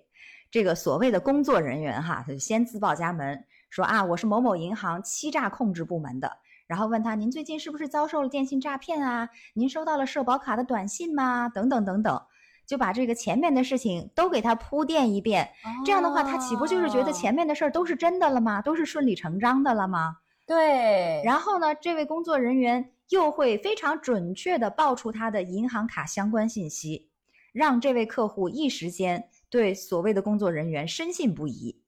[0.51, 6.39] 这个所谓的工作人员哈，他就先自报家门，说啊，我是某某银行欺诈控制部门的。
[6.67, 9.29] 然后问他，您最近是不是遭受了电信诈骗啊？
[9.53, 11.47] 您收到了社保卡的短信吗？
[11.47, 12.21] 等等等等，
[12.65, 15.49] 就把这个前面的事情都给他铺垫一遍。
[15.85, 18.61] 这样的话，他岂不就是觉得哦前面的事儿都是真的了吗？
[18.61, 20.17] 都是顺理成章的了吗？
[20.45, 27.09] 对，然后呢，这位工作人员又会非常准确的报出他的银行卡相关信息，
[27.53, 31.81] 让这位客户一时间对所谓的工作人员深信不疑。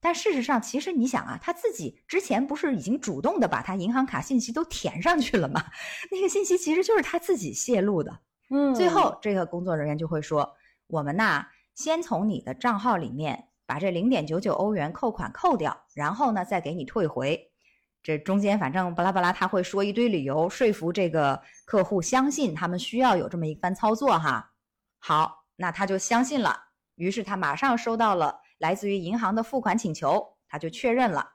[0.00, 5.64] 但事实上，其实你想啊，他自己之前不是已经主动的把他银行卡信息都填上去了吗？
[6.10, 8.20] 那个信息其实就是他自己泄露的。
[8.50, 10.56] 嗯，最后，这个工作人员就会说
[10.88, 17.50] ：“我们呐，先从你的账号里面把这零点九九欧元扣款扣掉，然后呢，再给你退回。
[18.02, 24.52] 这中间反正巴拉巴拉，他会说一堆理由，说服这个客户相信他们需要有这么一番操作哈。
[24.98, 26.56] 好，那他就相信了，
[26.94, 31.32] 于是他马上收到了来自于银行的付款请求，他就确认了。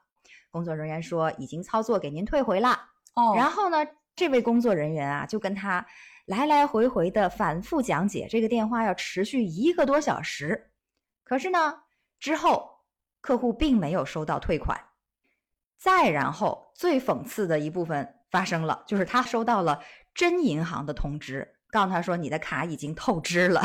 [0.50, 2.88] 工作人员说已经操作给您退回了。
[3.14, 3.84] 哦，然后呢，
[4.14, 5.84] 这位工作人员啊，就跟他
[6.26, 10.70] 来来回回的反复讲解，这个电话要持续一个多小时。
[11.24, 11.82] 可是呢，
[12.20, 12.70] 之后
[13.20, 14.80] 客户并没有收到退款。
[15.76, 19.82] 再然后，最讽刺的一部分发生了，就是他收到了
[20.14, 23.62] 真银行的通知，告诉他说你的卡已经透支了，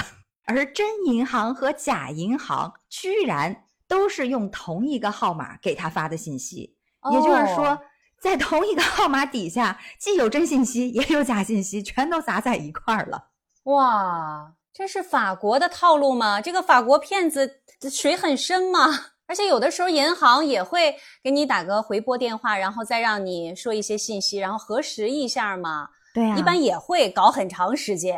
[0.50, 6.76] 而真银行和假银行居然都是用同一个号码给他发的信息。
[7.12, 7.80] 也就是说哦，，
[8.20, 13.30] 在同一个号码底下，既有真信息，也有假信息，全都砸在一块儿了。
[13.66, 16.42] 哇，这是法国的套路吗？
[16.42, 18.88] 这个法国骗子水很深吗？
[19.30, 25.90] 而且有的时候银行也会给你打个回拨电话，然后再让你说一些信息，然后核实一下嘛。
[26.12, 28.18] 对啊一般也会搞很长时间，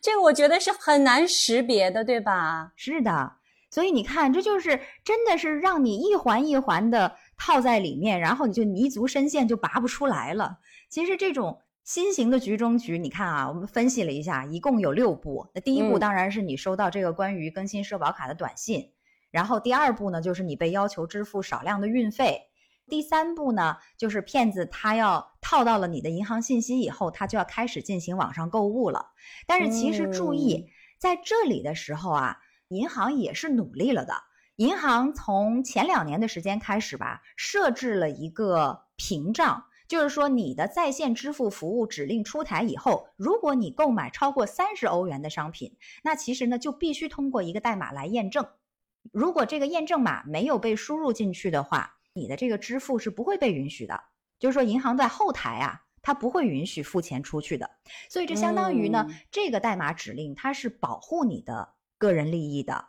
[0.00, 2.72] 这个我觉得是很难识别的，对吧？
[2.76, 3.32] 是的，
[3.70, 10.58] 所以你看，这就是真的是让你一环一环的套在里面，然后你就泥足深陷，就拔不出来了。
[10.88, 15.46] 其实这种新型的局中局，你看啊，我们分析了一下，一共有六步。
[15.54, 18.92] 那第一步嗯当然是你收到这个关于更新社保卡的短信，
[19.30, 22.47] 然后第二步呢，就是你被要求支付少量的运费。
[22.88, 29.10] 第三步呢，就是骗子他要套到了你的银行信息以后，他就要开始进行网上购物了。
[29.46, 34.14] 但是其实注意，嗯在这里的时候啊，银行也是努力了的。
[34.56, 48.44] 银行从前两年的时间开始吧，设置了一个屏障，就是说你的在线支付服务指令出台以后，如果你购买超过三十欧元的商品，那其实呢就必须通过一个代码来验证。
[49.12, 54.00] 如果这个验证码没有被输入进去的话，你的这个支付是不会被允许的。
[54.38, 57.68] 就是说，银行在后台啊，它不会允许付钱出去的。
[58.08, 62.84] 所以这相当于呢，嗯这个代码指令它是保护你的个人利益的。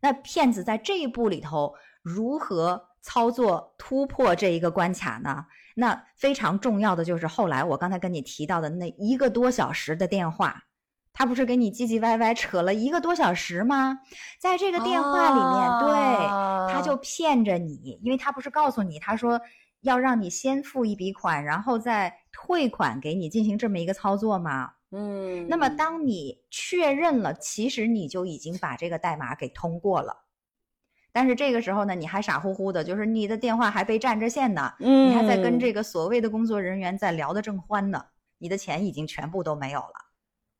[0.00, 5.46] 那骗子在这一步里头如何操作突破这一个关卡呢？
[5.74, 10.64] 那非常重要的就是后来我刚才跟你提到的那一个多小时的电话，
[11.18, 14.00] 他不是给你唧唧歪歪扯了一个多小时吗？
[14.38, 16.28] 在这个电话里面，对，
[16.70, 19.40] 他就啊骗着你，因为他不是告诉你，他说
[19.80, 24.72] 要让你先付一笔款，然后再退款给你进行这么一个操作吗？
[24.90, 30.24] 嗯，那么当你确认了，其实你就已经把这个代码给通过了。
[31.12, 38.04] 但是这个时候呢，你还傻乎乎的，就是你的电话还被占着线呢，嗯，你还在跟这个所谓的工作人员在聊得正欢呢，
[38.36, 40.05] 你的钱已经全部都没有了。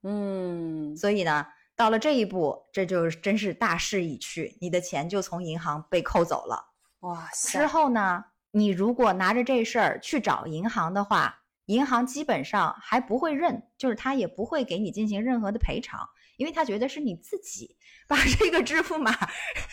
[0.03, 6.73] 嗯所以呢，到了这一步，这就真是大势已去，你的钱就从银行被扣走了。
[7.01, 16.01] 哇塞之后呢，你如果拿着这事儿去找银行的话，银行基本上还不会认，就是他也不会给你进行任何的赔偿，
[16.37, 17.77] 因为他觉得是你自己
[18.09, 19.13] 把这个支付码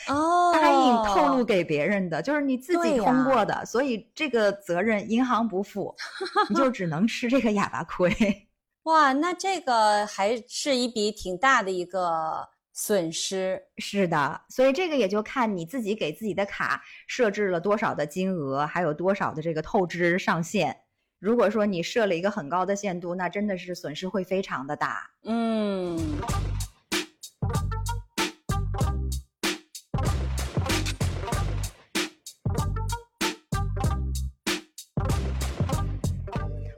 [0.10, 5.96] 哦，答应透露给别人的，就是你自己通过的，所以这个责任银行不负，
[6.50, 8.50] 你就只能吃这个哑巴亏。
[8.84, 13.64] 哇，那这个还是一笔挺大的一个损失。
[13.78, 20.82] 是的，所以这个也就看你自己给自己的卡设置了多少的金额，还有多少的这个透支上限。
[21.20, 25.10] 如果说你设了一个很高的限度，那真的是损失会非常的大。
[25.24, 25.98] 嗯，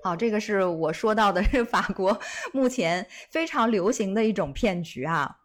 [0.06, 2.16] 好，这个是我说到的 是法国
[2.54, 5.36] 目前非常流行的一种骗局啊。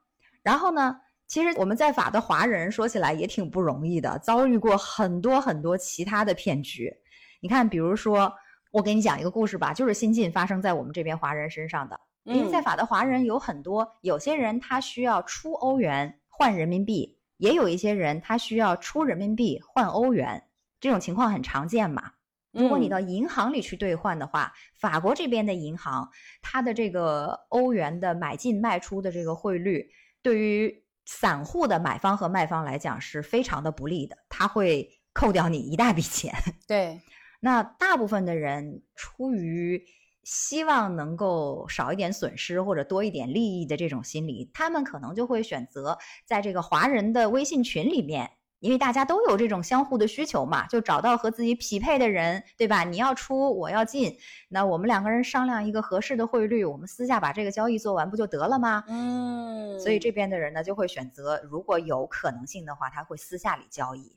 [0.43, 0.95] 然后呢，
[1.27, 6.93] 其实我们在法的华人说起来也挺不容易的，遭遇过很多很多其他的骗局。
[7.41, 8.31] 你看，比如说，
[8.71, 11.99] 我给你讲一个故事吧，就是新近发生在我们这边华人身上的。
[12.25, 20.45] 因为在嗯法的华人有很多，有些人他需要出欧元换人民币，也有一些人他需要出人民币换欧元，
[20.79, 22.13] 这种情况很常见嘛。
[22.53, 26.09] 如果你嗯到银行里去兑换的话，法国这边的银行，
[26.43, 29.89] 它的这个欧元的买进卖出的这个汇率，
[30.23, 36.33] 对于散户的买方和卖方来讲是非常的不利的，它会扣掉你一大笔钱。
[36.67, 37.01] 对，
[37.41, 39.85] 那大部分的人出于
[40.23, 52.85] 希望能够少一点损失或者多一点利益的这种心理，他们可能就会选择在这个华人的微信群里面，因为大家都有这种相互的需求嘛，就找到和自己匹配的人，对吧？
[52.85, 54.17] 你要出，我要进，
[54.49, 58.85] 那我们两个人商量一个合适的汇率，我们私下把这个交易做完不就得了吗？
[58.87, 64.17] 嗯，所以这边的人呢，就会选择如果有可能性的话，他会私下里交易。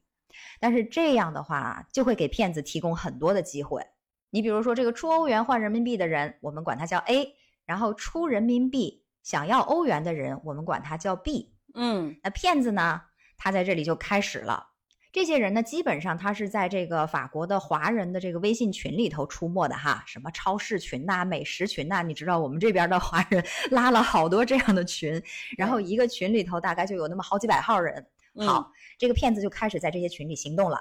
[0.60, 3.86] 但是这样的话，就会给骗子提供很多的机会。
[4.30, 11.54] 你比如说，这个出欧元换人民币的人，我们管他叫 A；然后出人民币想要欧元的人，我们管他叫 B。
[11.76, 13.02] 嗯那骗子呢，
[13.44, 14.70] 他在这里就开始了。
[15.12, 25.22] 这些人呢，基本上他是在这个法国的华人的这个微信群里头出没的哈，什么超市群呐、美食群呐、你知道我们这边的华人拉了好多这样的群，
[25.58, 28.08] 然后一个群里头大概就有那么好几百号人。
[28.36, 30.80] 嗯好，这个骗子就开始在这些群里行动了。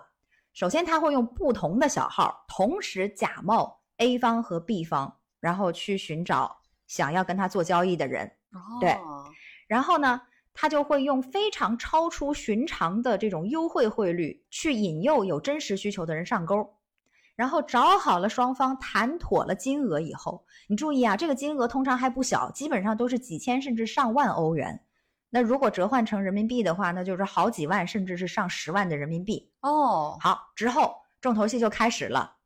[0.53, 8.31] 首先，他会用不同的小号，同时假冒 A 方和 B 方，然后去寻找想要跟他做交易的人。
[8.81, 9.27] 对哦
[9.67, 10.21] 然后呢，
[10.55, 16.75] 他就会用非常超出寻常的这种优惠汇率去引诱有真实需求的人上钩。
[17.35, 24.85] 然后找好了双方谈妥了金额以后，你注意啊，这个金额通常还不小，基本上都是几千甚至上万欧元。
[25.31, 29.51] 那如果折换成人民币的话，那就是好几万甚至是上十万的人民币。
[29.63, 32.37] 哦，好，之后重头戏就开始了。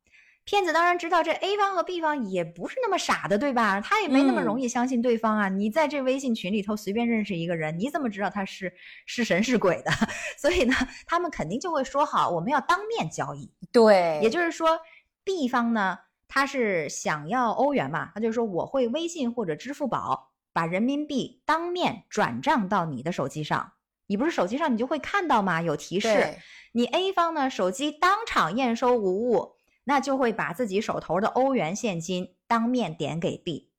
[0.47, 3.81] 骗子当然知道这 A 方和 B 方也不是那么傻的，对吧？
[3.81, 5.49] 他也没那么嗯容易相信对方啊。
[5.49, 8.73] 你在这微信群里头随便认识一个人，你怎么知道他是
[9.05, 9.91] 是神是鬼的？
[10.39, 10.73] 所以呢，
[11.05, 13.51] 他们肯定就会说好，我们要当面交易。
[13.73, 14.79] 对，也就是说
[15.25, 23.73] ，B 方呢，他是想要欧元嘛，他就说我会微信或者支付宝把人民币当面转账到你的手机上。
[24.09, 25.61] 你不是手机上你就会看到吗？
[25.61, 26.37] 有提示。
[26.71, 29.56] 你 A 方呢，手机当场验收无误，
[29.87, 33.71] 那就会把自己手头的欧元现金当面点给 B。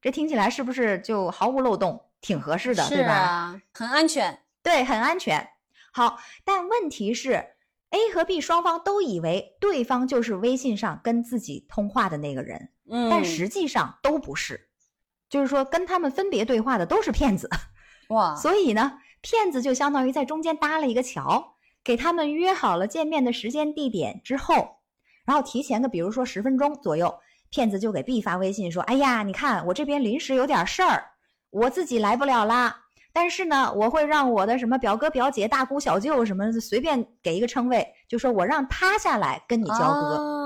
[0.00, 3.12] 这听起来是不是就毫无漏洞，挺合适的，是对吧？
[3.12, 4.40] 啊，很安全。
[4.64, 5.48] 对，很安全。
[5.92, 7.54] 好，但问题是
[7.90, 14.68] ，A 和 B 双方都以为对方就是微信上跟自己通话的那个人，嗯，但实际上都不是。
[15.28, 17.48] 就是说，跟他们分别对话的都是骗子。
[18.08, 24.77] 哇，所以呢，骗子就相当于在中间搭了一个桥，给他们约好了见面的时间地点之后，
[25.28, 27.14] 然后提前个比如说十分钟左右，
[27.50, 31.04] 骗子就给 B 发微信说：“哎呀，你看我这边临时有点事儿，
[31.50, 32.74] 我自己来不了啦。
[33.12, 40.16] 但是呢，我会让我的什么表哥、表姐、大姑、小舅什么随便给一个称谓，就说我让他下来跟你交割。
[40.16, 40.44] 哦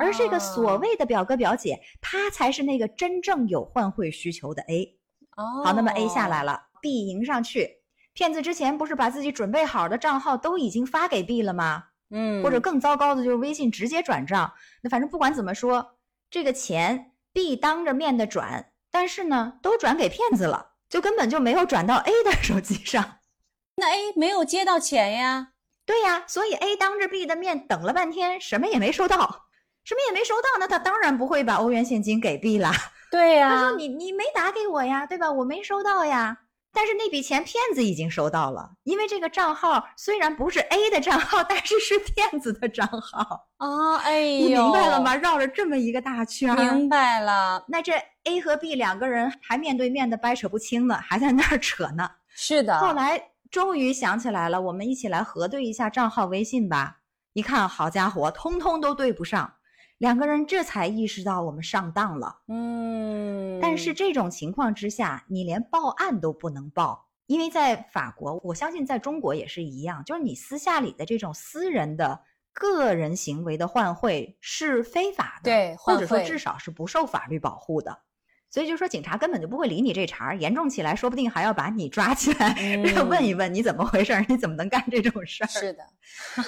[0.00, 4.96] 而这个所谓的表哥表姐，他才是那个真正有换汇需求的 A。
[5.36, 7.68] 哦，好，那么 A 下来了，B 迎上去。
[8.12, 11.84] 骗子之前不是把自己准备好的账号都已经发给 B 了吗？
[12.10, 14.52] 嗯，或者更糟糕的就是微信直接转账。
[14.82, 15.98] 那反正不管怎么说，
[16.30, 23.18] 这个钱 B 当着面的转，但是呢，都转给骗子了，就根本就没有转到 A 的手机上。
[23.76, 25.48] 那 A 没有接到钱呀？
[25.86, 29.46] 对呀，所以 A 当着 B 的面等了半天，什么也没收到，
[29.84, 32.72] 什么也没收到，那他当然不会把欧元现金给 B 啦。
[33.10, 35.32] 对呀、他说你你没打给我呀，对吧？
[35.32, 36.36] 我没收到呀。
[36.72, 43.96] 但是那笔钱骗子已经收到了，因为这个账号虽然不是 A 的账号， 但是是骗子的账号啊！
[44.04, 45.16] 哎呦，你明白了吗？
[45.16, 46.54] 绕了这么一个大圈。
[46.56, 47.64] 明白了。
[47.68, 47.94] 那这
[48.24, 52.08] A 和 B 两个人还面对面的掰扯不清呢，还在那儿扯呢。
[52.28, 52.78] 是的。
[52.78, 56.98] 后来终于想起来了，我们一起来核对一下账号微信吧。
[57.32, 59.54] 一看，好家伙，通通都对不上。
[59.98, 62.40] 两个人这才意识到我们上当了。
[62.46, 72.20] 嗯，但是这种情况之下，你连报案都不能报，因为在法国，我相信在中国也是一样，就是你私下里的这种私人的
[72.52, 77.98] 个人行为的换汇是非法的，对，或者说至少是不受法律保护的。
[78.50, 82.56] 所以就说警察根本就不会理你这茬儿，严重起来说不定还要把你抓起来，
[83.08, 85.46] 问一问你怎么回事儿，你怎么能干这种事儿？
[85.46, 85.84] 是的，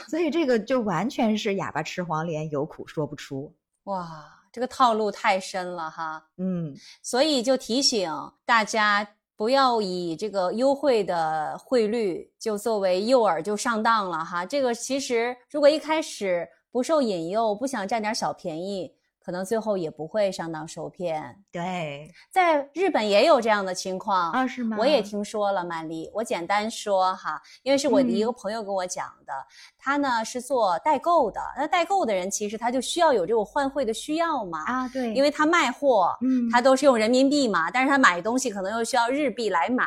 [0.08, 3.54] 所以这个就完全是哑巴吃黄连，有苦说不出。
[3.84, 4.08] 哇，
[4.50, 6.24] 这个套路太深了哈。
[6.38, 8.10] 嗯，所以就提醒
[8.44, 14.46] 大家不要以这个优惠的汇率就作为诱饵就上当了哈。
[14.46, 18.94] 这个其实如果一开始不受引诱，不想占点小便宜。
[19.22, 21.36] 可能最后也不会上当受骗。
[21.52, 24.46] 对，在日本也有这样的情况啊？
[24.46, 24.76] 是吗？
[24.80, 26.10] 我也听说了，曼丽。
[26.14, 29.32] 我简单说哈，因为是我的一个朋友跟我讲的，
[29.78, 31.40] 他呢是做代购的。
[31.56, 34.64] 那代购的人其实他就需要有这种换汇的需要嘛？
[34.64, 39.86] 啊，对，因为他卖货，嗯，他都是用人民币嘛，但是他买东西可能又需要日币来买，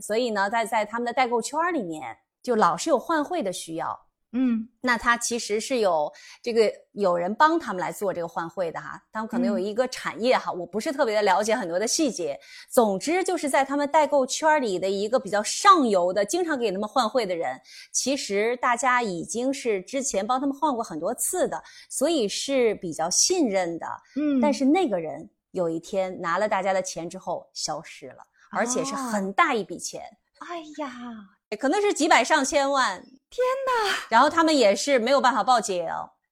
[0.00, 4.07] 所以呢，在在他们的代购圈里面，就老是有换汇的需要。
[4.32, 6.12] 嗯，那他其实是有
[6.42, 12.38] 这个有人帮他们来做这个换汇的哈，他们可能有一个产业哈，我不是特别的了解很多的细节。
[12.68, 17.58] 总之就是在他们代购圈里的一个比较上游的，经常给他们换汇的人，
[17.90, 23.86] 其实大家已经是之前帮他们换过很多次的，所以是比较信任的。
[24.16, 28.18] 嗯，但是那个人有一天拿了大家的钱之后消失了，
[28.50, 30.02] 而且是很大一笔钱。
[30.40, 31.37] 哎呀。
[31.56, 34.06] 可能是几百上千万，天哪！
[34.10, 35.86] 然后他们也是没有办法报警，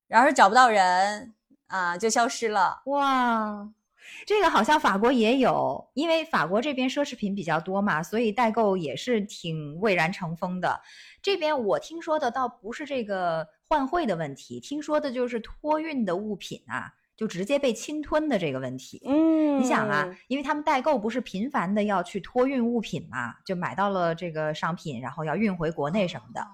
[0.09, 1.35] 然后找不到人
[1.69, 2.83] 啊，就消失了。
[2.87, 3.69] 哇，
[4.27, 10.81] 这个好像法国也有，因为法国这边奢侈品比较多嘛，所以代购也是挺蔚然成风的。
[11.23, 16.93] 这边我听说的倒不是这个换汇的问题，听说的就是托运的物品啊。
[17.17, 26.47] 就直接被侵吞的这个问题，嗯，你想啊，因为他们代购不是频繁的要去托运物品嘛，就买到了这个商品，然后要运回国内什么的，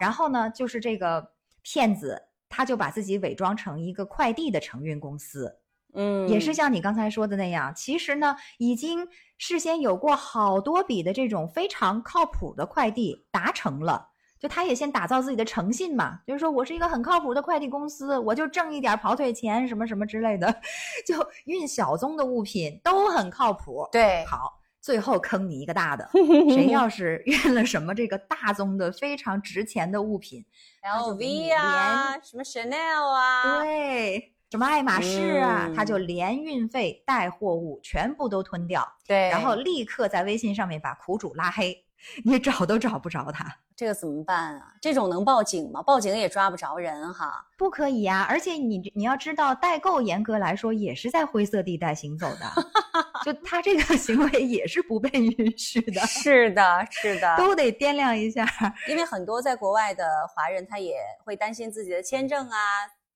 [0.00, 5.58] 然后呢，就是这个骗子他就把自己伪装成一个快递的承运公司，
[5.92, 9.06] 嗯，也是像你刚才说的那样，其实呢，已经
[9.36, 14.08] 事先有过好多笔的这种非常靠谱的快递达成了。
[14.38, 20.54] 就他也先打造自己的诚信嘛，就是说我是一个很靠谱的快递公司，我就挣一点跑腿钱什么什么之类的，
[21.06, 21.14] 就
[21.46, 23.88] 运小宗的物品都很靠谱。
[23.90, 26.08] 对，好，最后坑你一个大的，
[26.52, 30.44] 谁要是运了什么这个大宗的非常值钱的物品
[30.82, 38.86] ，LV 啊，什么 Chanel 啊，对，什么爱马仕啊，他就连运费带货物全部都吞掉。
[39.06, 41.85] 对，然后立刻在微信上面把苦主拉黑。
[42.24, 43.44] 你找都找不着他，
[43.76, 44.74] 这个怎么办啊？
[44.80, 45.82] 这种能报警吗？
[45.82, 47.44] 报警也抓不着人哈。
[47.58, 52.46] 不可以啊，而且你你要知道，代购严格来说也是在灰色地带行走的，
[53.24, 56.00] 就他这个 行为也是不被允许的。
[56.06, 58.46] 是的，是的，都得掂量一下。
[58.88, 60.04] 因为很多在国外的
[60.34, 62.56] 华人，他也会担心自己的签证啊，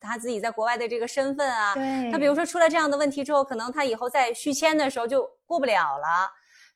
[0.00, 1.74] 他自己在国外的这个身份啊。
[1.74, 2.10] 对。
[2.10, 6.30] 他比如说出了这样的问题之后，可能他以后在续签的时候就过不了了。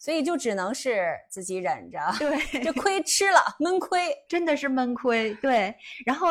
[0.05, 5.33] 所以就只能是自己忍着， 对，这亏吃了，闷亏，真的是闷亏。
[5.37, 5.75] 对，
[6.05, 6.29] 然后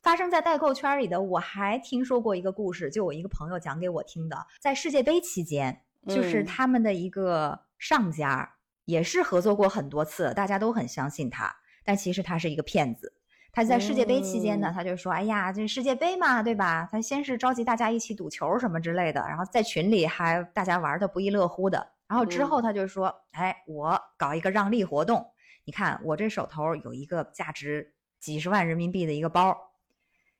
[0.00, 8.50] 发生在代购圈里的，我还听说过一个故事，就我一个朋友讲给我听的，在世界杯期间，就是他们的一个上家
[8.86, 11.54] 也是合作过很多次，大家都很相信他，
[11.84, 13.12] 但其实他是一个骗子。
[13.52, 16.88] 他在世界杯期间呢，他就说：“哎呀，这世界杯嘛，对吧？
[16.90, 25.32] 他先是召集大家一起赌球什么之类的，然后在群里还大家玩的不亦乐乎的。”然后之后他就说：“哎，我搞一个让利活动，
[25.64, 29.56] 你看我这手头有一个价值几十万人民币的一个包，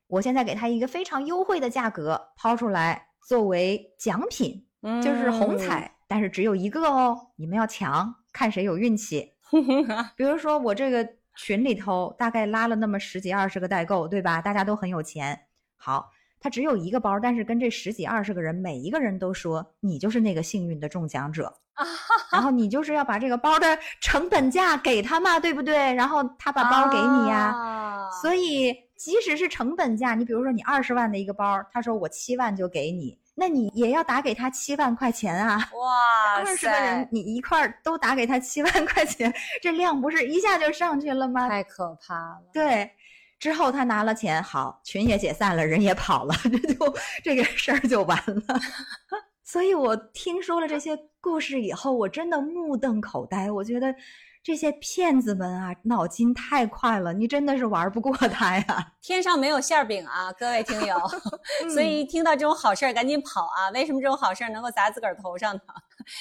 [0.06, 4.66] 我现在给他一个非常优惠的价格抛出来作为奖品，
[5.02, 9.32] 就是红彩，但是只有一个哦，你们要抢，看谁有运气。
[10.14, 14.42] 比如说我这个群里头大概拉了那么十几二十个代购，对吧？
[14.42, 15.46] 大家都很有钱，
[15.76, 16.10] 好。”
[16.42, 21.86] 他只有一个包，但是跟这十几二十个人，每一个人都说你就是那个幸运的中奖者啊，
[22.32, 25.94] 然后你就是要把这个包的成本价给他嘛，对不对？
[25.94, 35.56] 然后他把包给你呀，所以即使是成本价，你比如说你二十万的一个包，他说我七万就给你，那你也要打给他七万块钱啊。
[35.56, 39.32] 哇二十个人，你一块儿都打给他七万块钱，
[39.62, 41.48] 这量不是一下就上去了吗？
[41.48, 42.42] 太可怕了。
[42.52, 42.90] 对，
[43.42, 48.60] 之后他拿了钱，好，群也解散了，人也跑了， 这就这个事儿就完了。
[49.42, 53.50] 所以我听说了这些故事以后，我真的目瞪口呆。
[53.50, 53.92] 我觉得
[54.44, 58.92] 这些骗子们啊，脑筋太快了，你真的是玩不过他呀。
[59.02, 60.96] 天上没有馅儿饼啊，各位听友，
[61.74, 63.70] 所以一听到这种好事儿赶紧跑啊！
[63.74, 65.62] 为什么这种好事儿能够砸自个儿头上呢？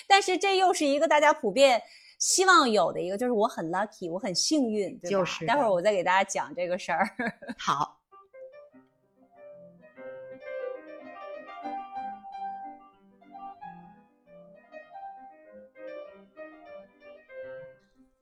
[0.08, 1.84] 但是这又是一个大家普遍
[2.22, 5.18] 希望有的一个，就是我很 lucky，我很幸运，对吧？
[5.18, 7.10] 就是待会儿我再给大家讲这个事儿。
[7.58, 8.00] 好，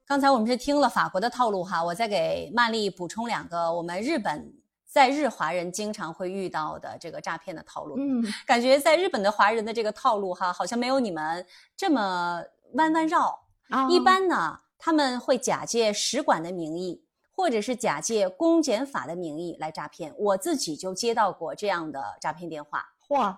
[0.05, 4.53] 刚才我们是听了法国的套路哈，我再给曼丽补充两个我们日本
[4.85, 7.97] 在日华人经常会遇到的这个诈骗的套路。
[7.99, 11.45] 嗯，感觉在日本的华人的这个套路哈，好像没有你们
[11.75, 12.41] 这么
[12.75, 13.37] 弯弯绕。
[13.69, 20.13] 啊一般呢，他们会假借使馆的名义，或者是假借公检法的名义来诈骗。
[20.17, 23.37] 我自己就接到过这样的诈骗电话，嚯，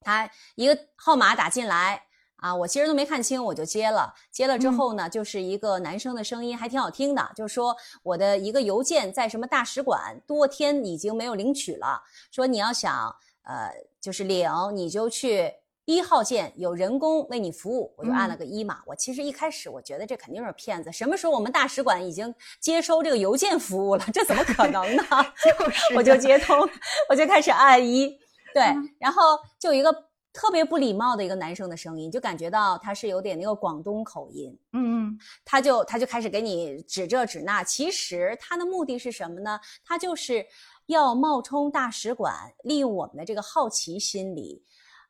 [0.00, 2.04] 他一个号码打进来
[2.36, 4.14] 啊，我其实都没看清，我就接了。
[4.30, 13.70] 接了之后呢，就是一个男生的声音，还挺好听的，就说我的一个邮件在什么大使馆多天已经没有领取了，说你要想呃
[14.00, 15.52] 就是领，你就去。
[15.86, 18.82] 一号键有人工为你服务，我就按了个一嘛。
[18.84, 24.04] 我其实一开始我觉得这肯定是骗子，什么时候我们大使馆已经接收这个邮件服务了？
[24.12, 25.04] 这怎么可能呢？
[25.44, 26.68] 就是我就接通，
[27.08, 28.08] 我就开始按一，
[28.52, 29.92] 对，嗯然后就有一个
[30.32, 39.60] 特别不礼貌的一个男生的声音，就感觉到他是有点那个广东口音，嗯嗯他就他就开始给你指这指那，其实他的目的是什么呢？
[39.84, 40.44] 他就是
[40.86, 42.34] 要冒充大使馆，
[42.64, 44.64] 利用我们的这个好奇心理。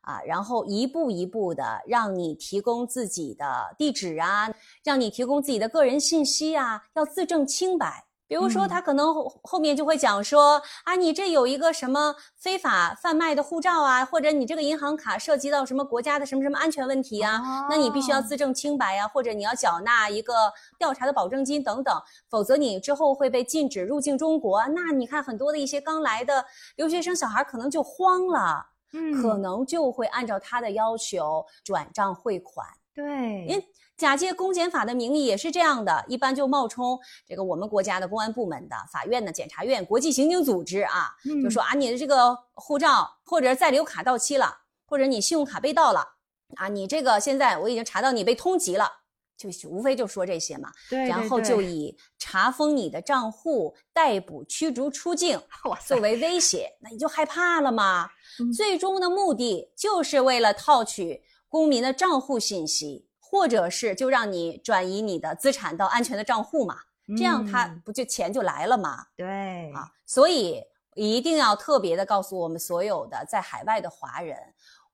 [0.07, 4.49] 啊，然后一步一步的让你提供自己的地址啊，
[4.85, 8.05] 让你提供自己的个人信息啊，要自证清白。
[8.29, 20.33] 比如说，嗯他可能后后面就会讲说啊，你这有一个什么非法贩卖的护照啊，或者你这个银行卡涉及到什么国家的什么什么安全问题啊，那你必须要哦自证清白呀、或者你要缴纳一个
[20.77, 21.93] 调查的保证金等等，
[22.29, 24.61] 否则你之后会被禁止入境中国。
[24.75, 26.45] 那你看很多的一些刚来的
[26.75, 32.65] 留学生小孩可能就慌了，嗯，可能就会按照他的要求转账汇款。
[32.93, 33.63] 对，因
[33.95, 41.51] 假借公检法的名义也是这样的，一般就冒充这个我们国家的公安部门的、法院的、检察院、国际刑警组织啊，就嗯。
[41.51, 46.07] 说啊，你的这个护照或者在留卡到期了，或者你信用卡被盗了
[46.55, 48.89] 啊，你这个现在我已经查到你被通缉了，
[49.37, 55.39] 就无非就说这些嘛，对，然后就以查封你的账户、逮捕、驱逐出境
[55.85, 58.09] 作，为威胁，那你就害怕了嘛。
[58.39, 66.75] 嗯最终的目的就是为了套取公民的账户信息，或者是就让你转移你的资产到安全的账户嘛，
[67.17, 69.05] 这样他嗯不就钱就来了嘛？
[69.15, 70.63] 对啊，所以
[70.95, 74.37] 一定要特别的告诉我们所有的在海外的华人，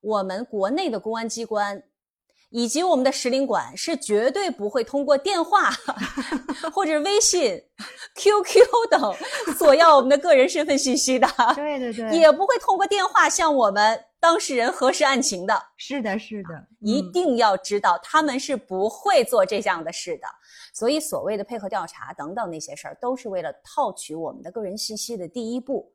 [0.00, 1.82] 我们国内的公安机关。
[2.56, 5.72] 以及我们的使领馆是绝对不会通过电话
[6.72, 7.60] 或者微信、
[8.14, 9.12] QQ 等
[9.58, 11.26] 索要我们的个人身份信息的，
[11.56, 15.60] 对对对，也不会通过电话向我们当事人核实案情的。
[15.76, 20.28] 是的，是的，一嗯定要知道，他们是不会做这样的事的。
[20.72, 25.92] 所以，所谓的配合调查等等那些事儿，都是为了套取我们的个人信息的第一步。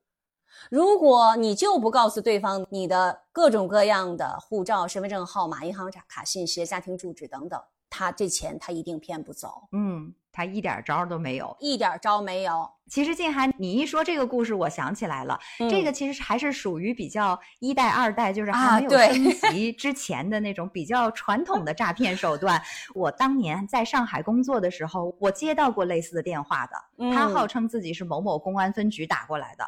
[0.69, 11.55] 如果你就不告诉对方你的各种各样的护照、身份证号码、银行卡信息、家庭住址等等，他这钱他一定骗不走，嗯，他一点招儿都没有。
[11.59, 12.69] 一点招没有。
[12.89, 15.39] 其实静涵，你一说这个故事，我想起来了，
[15.69, 22.59] 这个嗯其实还是属于比较一代、二代，就是啊还没有对升级之前的那种比较传统的诈骗手段。
[22.95, 26.75] 我当年在上海工作的时候，我接到过类似的电话的，
[27.13, 29.63] 他嗯号称自己是某某公安分局打过来的。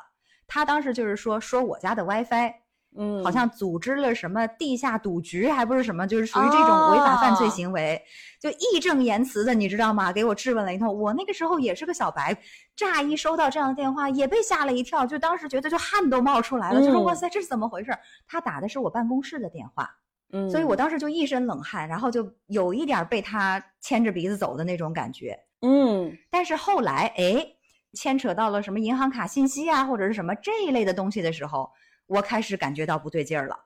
[0.54, 2.54] 他当时就是说说我家的 WiFi
[2.98, 8.04] 嗯，好像组织了什么地下赌局，还不是什么，就是属于这种违法犯罪哦行为，
[8.38, 10.12] 就义正言辞的，你知道吗？
[10.12, 10.94] 给我质问了一通。
[11.00, 12.38] 我那个时候也是个小白，
[12.76, 17.98] 乍一收到这样的电话，也被吓了一跳，就当时觉得就汗都冒出来了，就说嗯哇塞，这是怎么回事？
[18.28, 19.90] 他打的是我办公室的电话，
[20.34, 25.40] 嗯，所以我当时就一身冷汗，然后就有一点被他牵着鼻子走的那种感觉。
[25.62, 27.48] 嗯但是后来，哎，
[27.94, 31.72] 牵扯到了什么银行卡信息啊，或者是什么这一类的东西的时候，
[32.08, 33.58] 我开始感觉到不对劲儿了。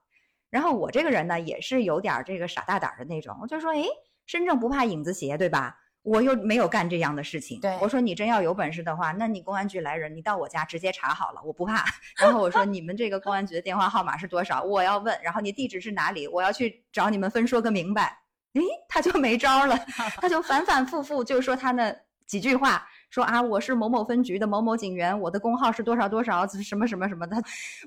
[0.50, 3.84] 然后我这个人呢，也是有点儿这个傻大胆儿的那种，我就说，哎，
[4.26, 5.78] 身正不怕影子斜，对吧？
[6.02, 7.60] 我又没有干这样的事情。
[7.60, 11.84] 对我说你真要有本事的话，那你公安局来人，你到我家直接查好了，我不怕。
[12.18, 14.62] 然后我说你们这个公安局的电话号码是多少？
[14.62, 15.20] 我要问。
[15.24, 16.28] 然后你地址是哪里？
[16.28, 18.20] 我要去找你们分说个明白。
[18.54, 19.76] 诶，他就没招了，
[20.22, 21.94] 他就反反复复就说他那
[22.28, 27.38] 几句话，说啊我是某某分局的某某警员，我的工号是多少多少，什么什么什么的。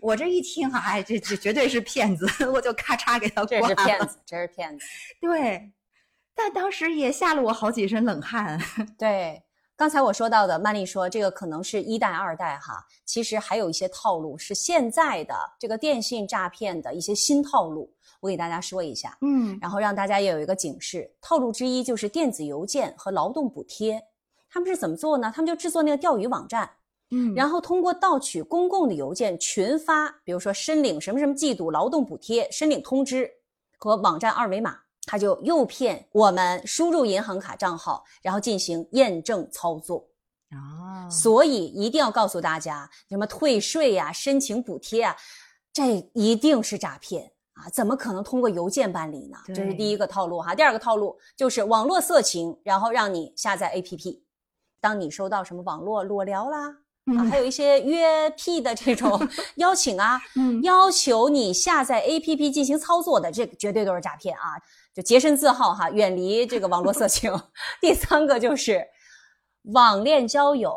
[0.01, 3.77] 我这一听啊，哎，这这绝对是骗子， 我就咔嚓给他这挂了。
[3.77, 4.85] 是骗子，这是骗子。
[5.21, 5.71] 对，
[6.35, 8.59] 但当时也吓了我好几身冷汗。
[8.99, 9.43] 对，
[9.77, 21.11] 刚才我说到的，曼丽说这个可能是一代、二代哈，其实还有一些套路是现在的这个电信诈骗的一些新套路，我给大家说一下，嗯然后让大家也有一个警示。
[21.21, 24.03] 套路之一就是电子邮件和劳动补贴，
[24.51, 25.33] 他们是怎么做呢？
[25.35, 26.71] 他们就制作那个钓鱼网站，
[27.11, 33.31] 嗯然后通过盗取公共的邮件群发，比如说申领什么什么季度劳动补贴、申领通知
[33.79, 40.07] 和网站二维码，他就诱骗我们输入银行卡账号，然后进行验证操作。
[40.51, 45.15] 啊，所以一定要告诉大家，什么退税呀、申请补贴啊，
[45.75, 47.69] 这一定是诈骗啊！
[47.71, 49.37] 怎么可能通过邮件办理呢？
[49.49, 50.55] 这是第一个套路哈。
[50.55, 54.23] 第二个套路就是网络色情，然后让你下载 APP。
[54.81, 56.75] 当你收到什么网络裸聊啦，啊，
[57.07, 59.21] 嗯还有一些约 P 的这种
[59.57, 64.55] 邀请啊， 嗯要求你下载 APP 进行操作的，这个绝对都是诈骗啊！
[64.95, 67.33] 就洁身自好哈，远离这个网络色情。
[67.81, 68.85] 第三个就是
[69.73, 70.75] 网恋交友、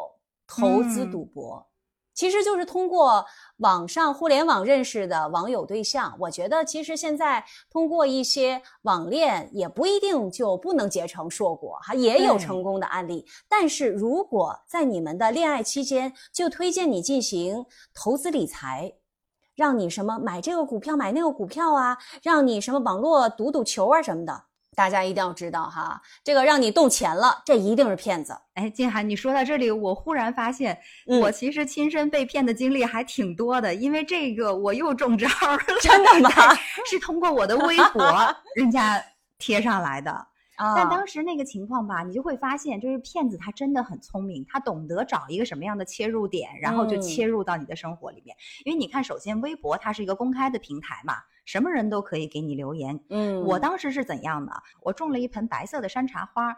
[0.48, 1.66] 投资嗯赌博，
[2.14, 3.26] 其实就是通过
[3.58, 6.16] 网上互联网认识的网友对象。
[6.20, 13.26] 我觉得其实现在通过一些网恋也不一定就不能结成硕果，哈，也有成功的案例。
[13.48, 18.94] 但是如果在你们的恋爱期间就推荐你进行投资理财，
[19.56, 28.38] 让你什么买这个股票买那个股票啊，让你什么网络赌赌球啊什么的，大家一定要知道哈，这个让你动钱了，这一定是骗子。
[28.54, 36.32] 哎，静涵，你说到这里，我忽然发现，嗯我其实亲身被骗的经历还挺多的，因为这个我又中招了，真的吗？
[36.90, 38.02] 是通过我的微博
[38.56, 39.04] 人家
[39.38, 40.12] 贴上来的。
[40.58, 48.36] 啊但当时那个情况吧，你就会发现，就是骗子他真的很聪明，他懂得找一个什么样的切入点，然后就嗯切入到你的生活里面。
[48.64, 51.16] 因为你看，首先微博它是一个公开的平台嘛，
[51.52, 52.98] 什么人都可以给你留言。
[53.10, 54.54] 嗯，我当时是怎样的？
[54.82, 56.56] 我种了一盆白色的山茶花，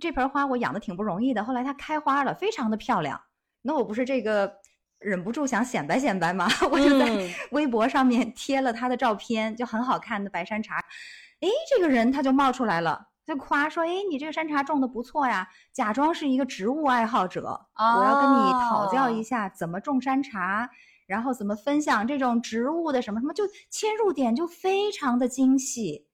[0.00, 3.20] 这盆花我养的挺不容易的，后来它开花了，非常的漂亮。
[3.60, 4.50] 那我不是这个
[4.98, 6.48] 忍不住想显摆显摆吗？
[6.72, 10.78] 我就在嗯 微博上面贴了他的照片，就很好看的白山茶。
[11.40, 13.08] 诶，这个人他就冒出来了。
[13.26, 17.66] 就夸说，诶，你这个山茶种的不错呀，假装是一个植物爱好者，
[17.98, 20.68] 我要跟你讨教一哦下怎么种山茶，
[21.06, 26.06] 然后怎么分享这种植物的什么什么，就切入点就非常的精细，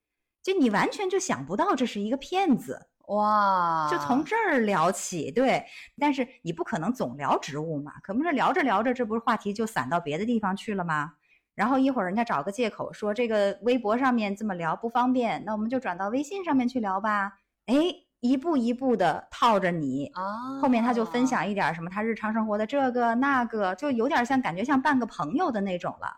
[0.43, 5.65] 就你完全就想不到这是一个骗子，哇，就从这儿聊起，对。
[5.99, 11.13] 但是你不可能总聊植物嘛，可不是聊着聊着，这不是话题就散到别的地方去了吗？
[11.55, 17.33] 然后一会儿人家找个借口说这个微博上面这么聊不方便，那我们就转到微信上面去聊吧。
[17.67, 17.75] 哎，
[18.21, 26.17] 一步一步的套着你，啊，后面他就分享一点儿什么他日常生活的这个那个，就有点像感觉像半个朋友的那种了。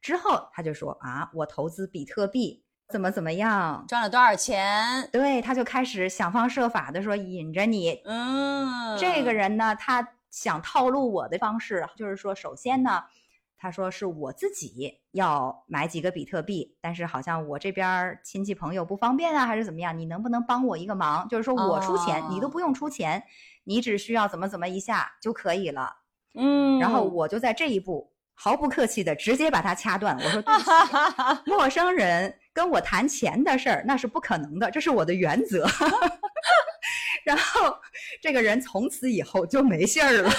[0.00, 5.08] 之后他就说啊，我投资比特币怎么怎么样，赚了多少钱？
[5.10, 8.00] 对，他就开始想方设法的说引着你。
[8.04, 13.02] 嗯，这个人呢，他想套路我的方式就是说，首先呢。
[13.60, 19.98] 他说是我自己要买几个比特币，但是好像我这边亲戚朋友不方便啊，还是怎么样？
[19.98, 21.26] 你能不能帮我一个忙？
[21.28, 23.22] 就是说我出钱，你都哦不用出钱，
[23.64, 25.90] 你只需要怎么怎么一下就可以了。
[26.34, 30.16] 嗯，然后我就在这一步毫不客气的直接把他掐断。
[30.16, 30.70] 我说对不起，
[31.50, 35.66] 陌生人跟我谈钱的事儿那是不可能的，这是我的原则。
[37.28, 37.76] 然后
[38.22, 40.30] 这个人从此以后就没信儿了。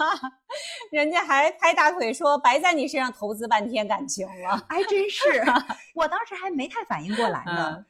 [0.92, 4.62] 人家还拍大腿说白在你身上投资半天感情了。
[4.68, 5.42] 还真是，
[5.94, 7.74] 我当时还没太反应过来呢。
[7.78, 7.84] 嗯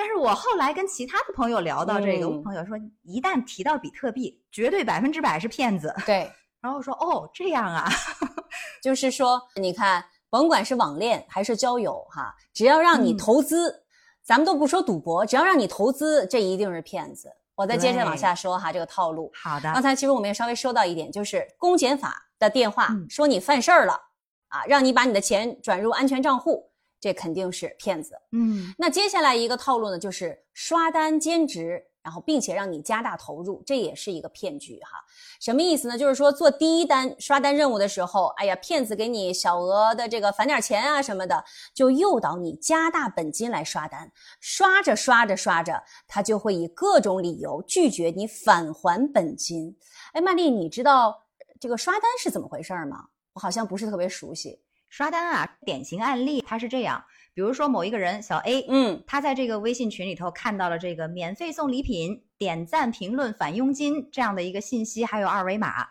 [0.00, 5.92] 但是我后来跟其他的朋友聊到这个，嗯我朋友说，一旦提到比特币，绝对百分之百是骗子。
[6.06, 7.84] 对，然后我说，哦，这样啊，
[8.80, 13.82] 就是说，你看，甭管是网恋还是交友，哈，只要让你嗯投资，
[14.22, 17.32] 咱们都不说赌博，只要让你投资，这一定是骗子。
[17.58, 19.32] 我再接着往下说哈，这个套路。
[19.34, 24.00] 好的刚，才其实我们也稍微说到一点，就是公检法的电话嗯说你犯事儿了
[24.46, 28.14] 啊，让你把你的钱转入安全账户，这肯定是骗子。
[28.30, 35.04] 嗯那接下来一个套路呢，就是刷单兼职然后并且让你加大投入，这也是一个骗局哈。
[35.38, 35.98] 什么意思呢？
[35.98, 41.44] 就是说做第一单刷单任务的时候，哎呀，骗子给你小额的这个返点钱啊什么的，
[41.74, 44.10] 就诱导你加大本金来刷单。
[44.40, 49.76] 刷着刷着刷着，他就会以各种理由拒绝你返还本金。
[50.14, 51.26] 哎，曼丽，你知道
[51.60, 53.04] 这个刷单是怎么回事吗？
[53.34, 54.62] 我好像不是特别熟悉。
[54.88, 57.04] 刷单啊，典型案例它是这样，
[57.38, 65.86] 比如说某一个人小 A，嗯，他在这个微信群里头看到了这个免费送礼品、点赞评论返佣金这样的一个信息，还有二维码。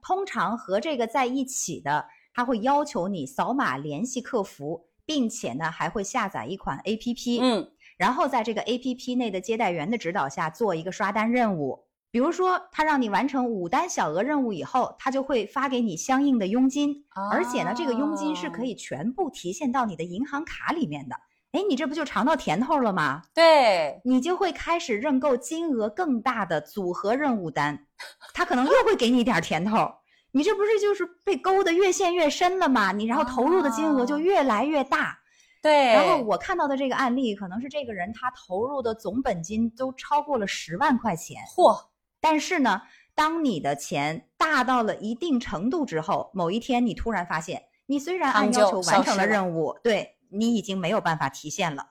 [0.00, 11.84] 通常和这个在一起的，他会要求你扫码联系客服，并且呢还会下载一款 APP，嗯，然后在这个 APP 内的接待员的指导下做一个刷单任务。
[12.12, 16.94] 比如说，他让你完成五单小额任务以后，他就会发给你相应的佣金，
[17.30, 21.16] 而且呢，这个佣金是可以全部提现到你的银行卡里面的。
[21.52, 23.22] 哎，你这不就尝到甜头了吗？
[23.34, 27.86] 对，你就会开始认购金额更大的组合任务单，
[28.34, 29.90] 他可能又会给你一点甜头。
[30.32, 32.92] 你这不是就是被勾得越陷越深了吗？
[32.92, 35.18] 你然后投入的金额就越来越大。
[35.62, 41.38] 对，然后我看到的这个案例，可能是这个人他投入的总本金都超过了十万块钱。
[41.56, 41.91] 嚯！
[42.22, 42.82] 但是呢，
[43.14, 51.88] 当你的钱大到了一定程度之后，某一天你突然发现，你虽然按要求完成了任务，对你已经没有办法提现了，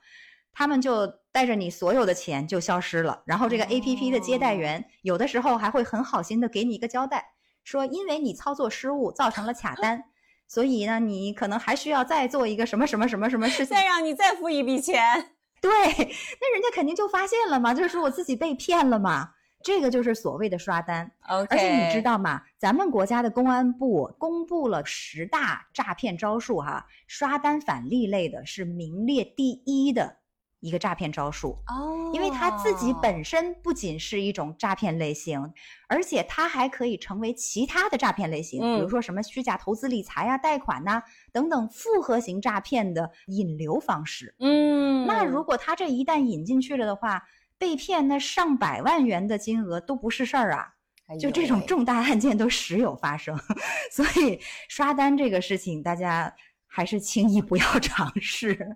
[0.53, 3.21] 他们就带着你所有的钱就消失了。
[3.25, 10.05] 然后这个 A P P 的接待员有的时候还会很好心的给你一个交代，说因为你操作失误造成了卡单，
[10.47, 15.36] 所以呢，你可能还需要再做一个什么什么什么什么事情，再让你再付一笔钱。
[15.61, 19.32] 对，那人家肯定就发现了嘛，就是说我自己被骗了嘛。
[19.64, 21.47] 这个就是所谓的刷单，OK。
[21.49, 22.41] 而且你知道吗？
[22.57, 30.18] 咱们国家的公安部公布了十大诈骗招数，哈，刷单返利类的是名列第一的
[30.59, 32.12] 一个诈骗招数哦。
[32.14, 35.53] 因为它自己本身不仅是一种诈骗类型，
[35.88, 41.01] 而且它还可以成为其他的诈骗类型，比如说什么虚假投资理财啊、贷款呐
[41.32, 44.36] 等等复合型诈骗的引流方式。
[44.39, 47.24] 嗯，那如果它这一旦引进去了的话，
[47.62, 50.74] 被骗那上百万元的金额都不是事儿啊，
[51.20, 53.38] 就这种重大案件都时有发生，
[53.93, 56.34] 所以刷单这个事情大家
[56.66, 58.76] 还是轻易不要尝试。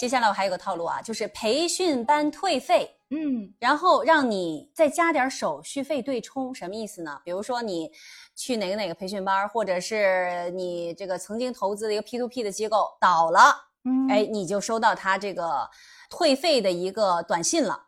[0.00, 7.20] 接下来我还有个套路啊，就是培训班退费，嗯，然后让你再加点手续费对冲，什么意思呢？
[7.22, 7.90] 比如说你
[8.34, 15.68] 去哪个哪个培训班，或者是你这个曾经投资的一个 P to P 的机构倒了，嗯，哎，你就收到他这个
[16.08, 17.78] 退费的一个短信了，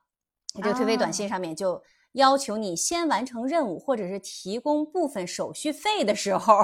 [0.54, 1.82] 这个退费短信上面就
[2.12, 6.58] 要求你先完成任务，或者是提供部分手续费的时候，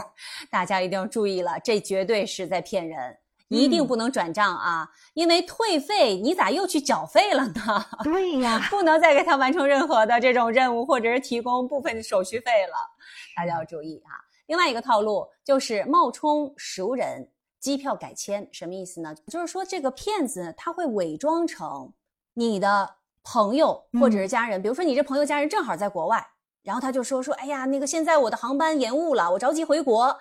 [0.51, 3.17] 大家一定要注意了，这绝对是在骗人。
[3.49, 4.91] 一定不能转账啊！
[5.15, 7.85] 因为退费，你咋又去缴费了呢？
[8.05, 12.75] 对呀，不能再给他完成任何的这种任务，或者是提供部分手续费了。
[13.35, 14.13] 大家要注意啊！
[14.47, 19.15] 另外一个套路就是冒充熟人，机票改签，什么意思呢？
[19.29, 21.93] 就是说这个骗子他会伪装成
[22.35, 26.27] 你的朋友或者是家人，比如说你这朋友家人正好在国外，
[26.63, 30.19] 然后他就说说，哎呀，那个现在我的航班延误了，我着急回国。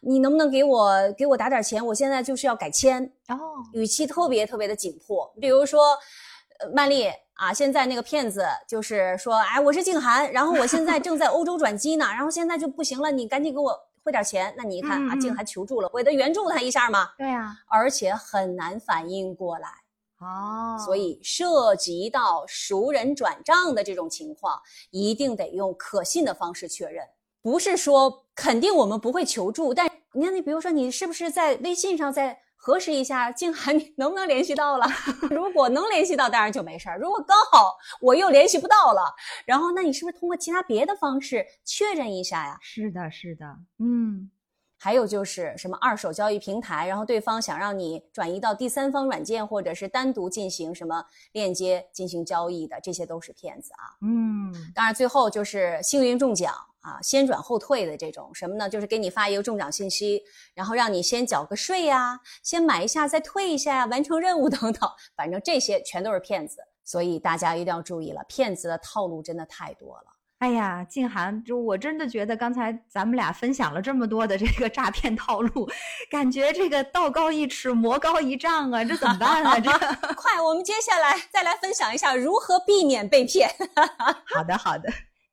[0.00, 1.84] 你能不能给我给我打点钱？
[1.86, 3.36] 我现在就是要改签哦，
[3.72, 5.32] 语气特别特别的紧迫。
[5.40, 5.82] 比如说，
[6.58, 14.54] 呃，曼丽啊，现在那个骗子就是说，哎，我是静涵，然后我现在正在欧洲转机呢，然后现在就不行了，你赶紧给我汇点钱。
[14.56, 17.10] 那你一看啊，静涵求助了，我给他援助他一下嘛。
[17.18, 19.68] 对呀，而且很难反应过来
[20.20, 27.04] 哦，所以涉及到熟人转账的这种情况，一定得用可信的方式确认。
[27.42, 34.86] 不是说肯定我们不会求助，但你看，你比如说，你是不是在微信上再核实一下，静涵你能不能联系到了？
[35.30, 39.02] 如果能联系到，当然就没事儿；如果刚好我又联系不到了，
[39.44, 42.56] 然后那你是不是通过其他别的方式确认一下呀？
[42.62, 43.44] 是的，是的，
[43.78, 44.30] 嗯。
[44.82, 54.00] 还有就是什么二手交易平台，然后对方想让你转移到第三方软件，或者是单独进行什么链接进行交易的，这些都是骗子啊。
[54.00, 58.68] 嗯，当然最后就是幸运中奖啊，先转后退的这种什么呢？
[58.68, 60.22] 就是给你发一个中奖信息，
[60.54, 70.04] 然后让你先缴个税呀，先买一下再退一下呀，完成任务等等，反正这些全都是骗子，所以大家一定要注意了，骗子的套路真的太多了。
[70.38, 75.68] 哎呀，静涵，就我真的觉得刚才咱们俩分享了这么多的这个诈骗套路，
[76.10, 79.60] 感觉这个道高一尺，魔高一丈啊，这怎么办啊？
[79.60, 79.70] 这
[80.16, 83.50] 快，我们接下来再来分享一下如何避免被骗。
[84.34, 84.90] 好的，好的。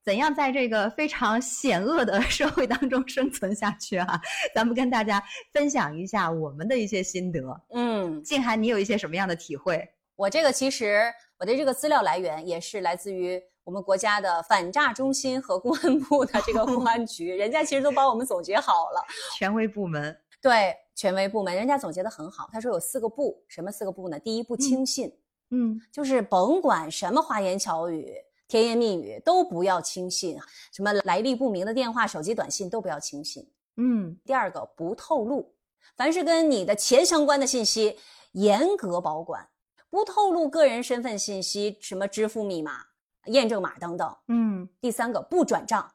[0.07, 4.17] 怎样在这个非常险恶的 社会当中生存下去啊？
[4.55, 7.41] 咱们跟大家分享一下我们的一些心得。
[7.73, 9.85] 嗯，静涵，你有一些什么样的体会？
[10.15, 19.03] 我这个其实我的这个资料来源也是来自于我们国家的反诈中心和公安部的这个公安局， 人家其实都帮我们总结好了。
[19.37, 22.47] 权威部门，对，权威部门，人家总结的很好。
[22.53, 24.17] 他说有四个不，什么四个不呢？
[24.17, 25.11] 第一，不轻信，
[25.49, 28.15] 嗯就是甭管什么花言巧语。
[28.47, 30.39] 甜言蜜语都不要轻信，
[30.71, 33.47] 什么来历不明的电话、手机短信都不要轻信。
[33.75, 35.53] 嗯第二个不透露，
[35.95, 37.97] 凡是跟你的钱相关的信息
[38.31, 39.47] 严格保管，
[39.89, 42.85] 不透露个人身份信息，什么支付密码、
[43.25, 44.15] 验证码等等。
[44.29, 45.91] 嗯，第三个不转账，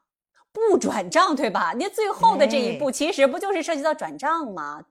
[0.51, 1.73] 不转账，对吧？
[1.73, 4.85] 那最后的这一步其实不就是涉及到转账吗？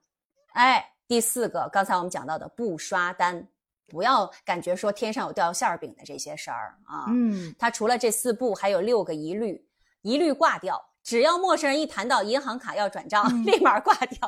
[0.52, 3.48] 哎，第四个，刚才我们讲到的不刷单，
[3.92, 7.04] 不要感觉说天上有掉馅儿饼的这些事儿啊。
[7.10, 9.66] 嗯，他除了这四步，还有六个一律，
[10.00, 10.82] 一律挂掉。
[11.04, 14.18] 只要陌生人一谈到银行卡要转账，嗯 立马挂掉；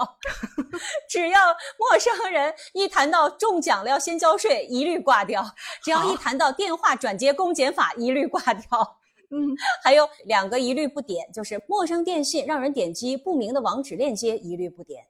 [1.09, 5.41] 只要陌生人一谈到中奖了要先交税，一律挂掉；
[5.83, 8.99] 只要一谈到电话转接公检法，一律挂掉。
[9.31, 15.05] 嗯，还有两个一律不点，就是陌生电信让人点击不明的网址链接，一律不点；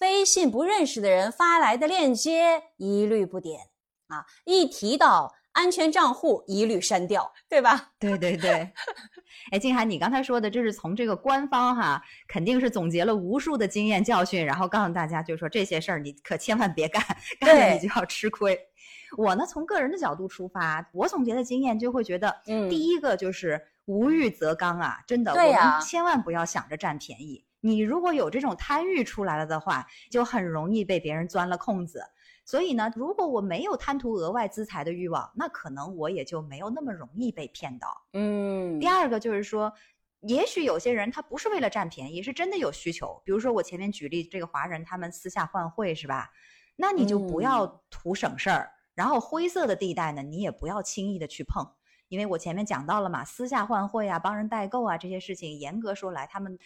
[0.00, 3.69] 微信不认识的人发来的链接，一律不点。
[4.10, 7.92] 啊，一提到安全账户，一律删掉，对吧？
[7.98, 8.70] 对对对。
[9.52, 17.02] 哎，静涵，你刚才说的，这是从这个官方哈，肯定是总结了无数的经验教训，然后告诉大家，就是说这些事儿你可千万别干，
[17.40, 18.58] 干了你就要吃亏。
[19.16, 27.44] 我呢，从个人的角度出发，我总结的经验就会觉得，嗯第一个就是无欲则刚啊，真的，对呀我们千万不要想着占便宜。
[27.62, 32.02] 你如果有这种贪欲出来了的话，就很容易被别人钻了空子。
[32.50, 37.86] 所以呢，如果我没有贪图额外资财的欲望，那可能我也就没有那么容易被骗到。
[38.12, 39.72] 嗯第二个就是说，
[40.22, 43.22] 也许有些人他不是为了占便宜，是真的有需求。
[43.24, 46.28] 比如说我前面举例，这个华人他们私下换汇是吧？
[46.74, 51.64] 那你就不要嗯图省事儿，然后灰色的地带呢，你也不要轻易的去碰。
[52.08, 56.58] 因为我前面讲到了嘛，私下换汇啊、帮人代购啊这些事情，严格说来，他们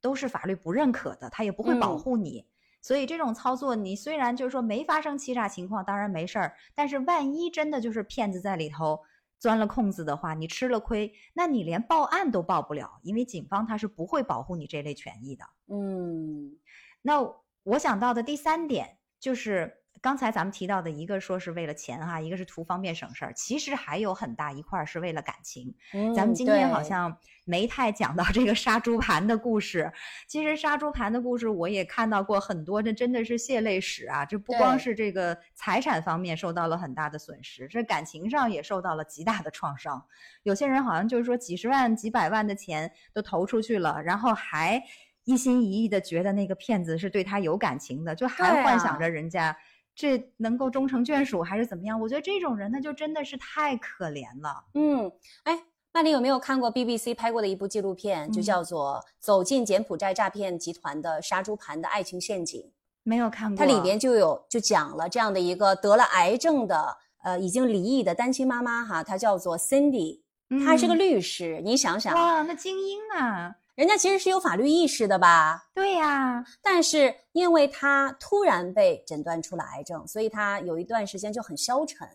[0.00, 2.46] 都是法律不认可的，他也不会保嗯护你。
[2.82, 9.00] 所以这种操作，你虽然就是说没发生欺诈情况，当然没事儿，但是万一真的就是骗子在里头
[9.38, 15.44] 钻了空子的话，你吃了亏，那你连报案都报不了，因为警方他是不会保护你这类权益的。
[15.68, 16.58] 嗯
[17.00, 17.20] 那
[17.62, 25.72] 我想到的第三点就是刚才咱们提到的一个说是为了钱哈，一个是图方便省事儿，其实还有很大一块儿是为了感情。
[25.94, 29.92] 嗯，咱们今天好像没太讲到这个杀猪盘的故事。
[30.26, 34.24] 其实杀猪盘的故事我也看到过很多，这真的是血泪史啊！
[34.24, 40.04] 这不光是这个财产方面受到了很大的损失，这感情上也受到了极大的创伤。
[40.42, 44.82] 有些人好像就是说几十万、几百万的钱都投出去了，然后还
[45.22, 49.56] 一心一意的觉得那个骗子是对他有感情的，就还幻想啊着人家。
[49.94, 52.00] 这能够终成眷属还是怎么样？
[52.00, 54.64] 我觉得这种人那就真的是太可怜了。
[54.74, 55.12] 嗯，
[55.44, 55.62] 哎，
[55.92, 62.60] 曼玲有没有看过 BBC 拍过的一部纪录片，就嗯叫做《走进柬埔寨诈骗集团的杀猪盘的爱情陷阱》？
[63.02, 70.20] 没有看过，它里边就有就讲了这样的一个得了癌症的呃已经离异的单亲妈妈哈，她叫做 Cindy，
[70.64, 73.56] 她是个嗯律师，你想想，哇，那精英啊！
[73.74, 75.68] 人家其实是有法律意识的吧？
[75.74, 82.06] 对呀，但是因为他突然被诊断出了癌症，所以他有一段时间就很消沉。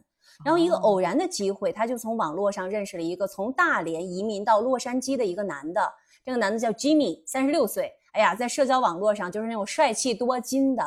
[0.45, 5.91] 然后一个哦偶然的机会，他就从网络上认识了一个从大连移民到洛杉矶的一个男的，
[6.24, 7.91] 这个男的叫 Jimmy，三十六岁。
[8.12, 10.84] 哎呀，在社交网络上就是那种帅气多金的。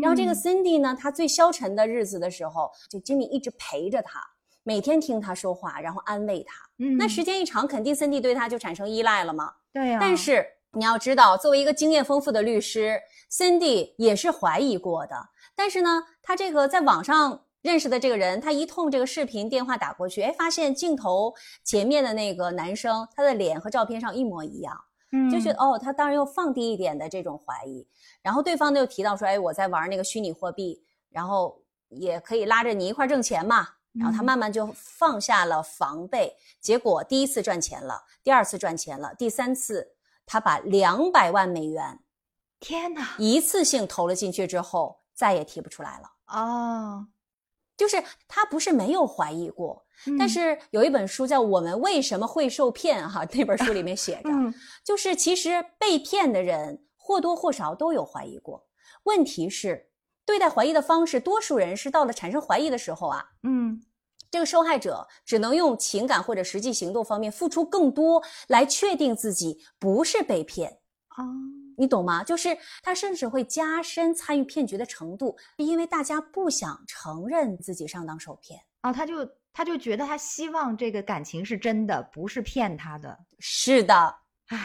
[0.00, 4.20] 然后这个嗯 Cindy 呢，他最消沉的日子的时候，就 Jimmy 一直陪着他，
[4.62, 6.54] 每天听他说话，然后安慰他。
[6.78, 9.52] 嗯那时间一长，肯定 Cindy 对他就产生依赖了嘛。
[9.72, 13.00] 对呀，但是你要知道，作为一个经验丰富的律师
[13.30, 15.14] ，Cindy 也是怀疑过的。
[15.54, 24.74] 但是呢，他这个在网上认识的这个人，他一通这个视频电话打过去，哎，发现镜头前面的那个男生，他的脸和照片上一模一样，
[25.12, 27.86] 嗯就觉得哦，他当然又放低一点的这种怀疑。
[28.22, 33.68] 然后对方呢又提到说，哎，我在玩那个虚拟货币，然后也可以拉着你一块挣钱嘛。
[33.94, 34.24] 然后他嗯。
[34.24, 42.00] 慢慢就放下了防备，结果第一次赚钱了，第二次赚钱了，第三次他把两百万美元
[42.60, 46.10] 天哪，一次性投了进去之后，再也提不出来了。
[46.28, 47.08] 哦，
[47.76, 49.84] 就是他不是没有怀疑过，
[50.18, 50.28] 但嗯。
[50.28, 54.54] 是有一本书叫《我们为什么会受骗》哈，那本书里面写着，嗯。
[54.84, 58.66] 就是其实被骗的人或多或少都有怀疑过，
[59.02, 59.90] 问题是
[60.24, 63.82] 对待怀疑的方式，多数人是到了产生怀疑的时候啊，嗯
[64.30, 70.78] 这个受害者只能用情感或者实际行动方面付出更多，来确定自己不是被骗。
[71.08, 71.22] 啊，
[71.76, 72.24] 你懂吗？
[72.24, 78.58] 就是他甚至会加深参与骗局的程度，因为大家不想承认自己上当受骗。
[78.84, 83.18] 哦，他就他就觉得他希望这个感情是真的，不是骗他的。
[83.38, 83.94] 是的，
[84.46, 84.58] 唉，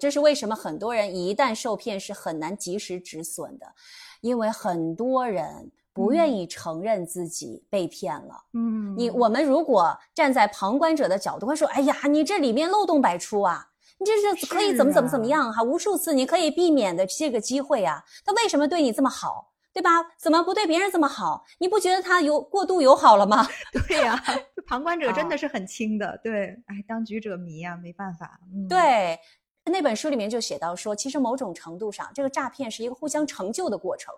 [0.00, 3.74] 这是为什么很多人一旦受骗是很难及时止损的，
[4.22, 8.44] 因为很多人不愿意承认自己被骗了。
[8.54, 13.68] 嗯你我们如果站在旁观者的角度，会说：“哎呀，你这里面漏洞百出啊，
[13.98, 19.90] 你这是可以怎么怎么怎么样哈、无数次你可以避免的这个机会啊，他为什么对你这么好？”对吧？
[20.18, 21.44] 怎么不对别人这么好？
[21.58, 23.46] 你不觉得他有过度友好了吗？
[23.88, 24.22] 对呀、
[24.66, 26.20] 旁观者真啊的是很轻的。
[26.22, 28.38] 对，哎，当局者迷啊，没办法。
[28.54, 29.18] 嗯，对，
[29.64, 34.12] 那本书里面就写到说，其实某种程度上，这个诈骗是一个互相成就的过程。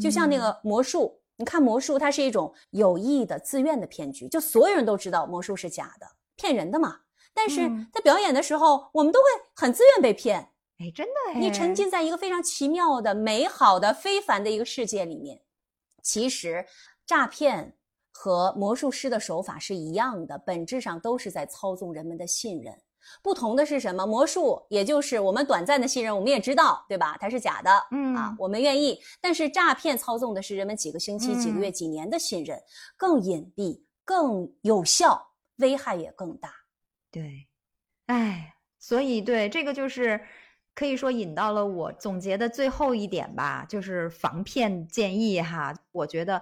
[0.00, 7.00] 就像那嗯个魔术，你看魔术，它是一种有意的、自愿的骗局，就所有人都知道魔术是假的，骗人的嘛。
[7.34, 10.52] 但是嗯在表演的时候，我们都会很自愿被骗。
[10.78, 15.42] 哎，真的哎，你沉浸在一个非常奇妙的、美好的、非凡的一个世界里面。
[16.02, 16.64] 其实，
[17.04, 17.76] 诈骗
[18.12, 22.80] 和魔术师的手法是一样的，本质上都是在操纵人们的信任。
[23.22, 24.06] 不同的是什么？
[24.06, 27.16] 魔术也就是我们短暂的信任，我们也知道，对吧？
[27.20, 28.98] 它是假的，嗯啊，我们愿意。
[29.20, 32.58] 但是诈骗操纵的是人们几个星期、几个月、嗯几年的信任，
[32.96, 36.52] 更隐蔽、更有效，危害也更大。
[37.10, 37.46] 对，
[38.06, 40.20] 哎，所以对这个就是
[40.74, 45.74] 可以说引到了我总结的最后一点吧，就是防骗建议哈。
[45.92, 46.40] 我觉得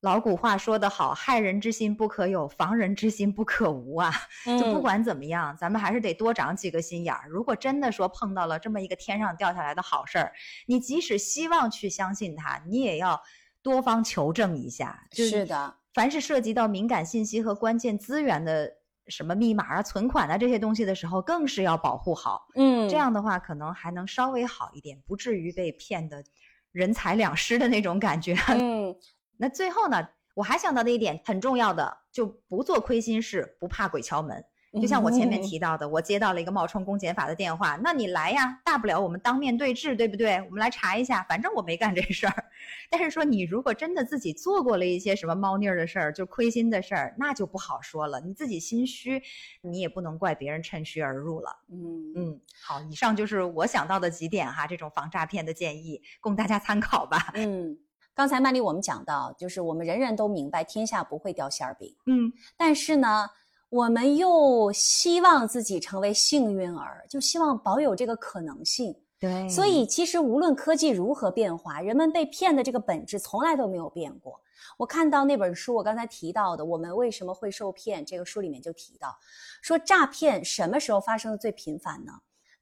[0.00, 4.12] 老古话说得好，害人之心不可有，防人之心不可无啊。
[4.44, 7.28] 就不嗯管怎么样，咱们还是得多长几个心眼儿。
[7.28, 10.32] 如果真的说碰到了这么一个天上掉下来的好事儿，
[10.66, 13.20] 你即使希望去相信它，你也要
[13.60, 15.04] 多方求证一下。
[15.10, 18.72] 就是的，凡是涉及到敏感信息和关键资源的
[19.08, 22.46] 什么密码啊、存款啊这些东西的时候，更是要保护好。
[22.54, 26.22] 嗯，这样的话，可能还能稍微好一点，不至于被骗得
[26.70, 28.36] 人财两失的那种感觉。
[28.54, 28.94] 嗯，
[29.38, 34.44] 那最后呢，我还想到的一点很重要的，就不做亏心事，不怕鬼敲门。
[34.74, 40.36] 就像我前面嗯提到的，我接到了一个冒充公检法的电话，那你来呀，大不了我们当面对质，对不对？
[40.42, 42.44] 我们来查一下，反正我没干这事儿。
[42.90, 48.20] 但是说你如果真的自己做过了一些什么猫腻儿的事儿，就亏心的事儿，那就不好说了。
[48.20, 49.22] 你自己心虚，
[49.62, 51.50] 你也不能怪别人趁虚而入了。
[51.72, 57.32] 嗯嗯，好，以上就是我想到的几点哈，这种防诈骗的建议，供大家参考吧。
[57.34, 57.78] 嗯，
[58.18, 63.24] 刚才曼丽我们讲到，就是我们人人都明白天下不会掉馅儿饼，嗯，但是呢，
[63.68, 68.92] 我们又希望自己成为幸运儿，就希望保有这个可能性。
[69.20, 74.40] 对所以，其实无论科技如何变化，人们被骗的这个本质从来都没有变过。
[74.76, 79.16] 我看到那本书，我刚才提到的《我们为什么会受骗》这个书里面就提到，
[79.62, 82.14] 说诈骗什么时候发生的最频繁呢？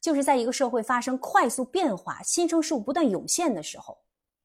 [0.03, 3.97] 就是在一个社会发生快速变化、新生事物不断涌现的时候。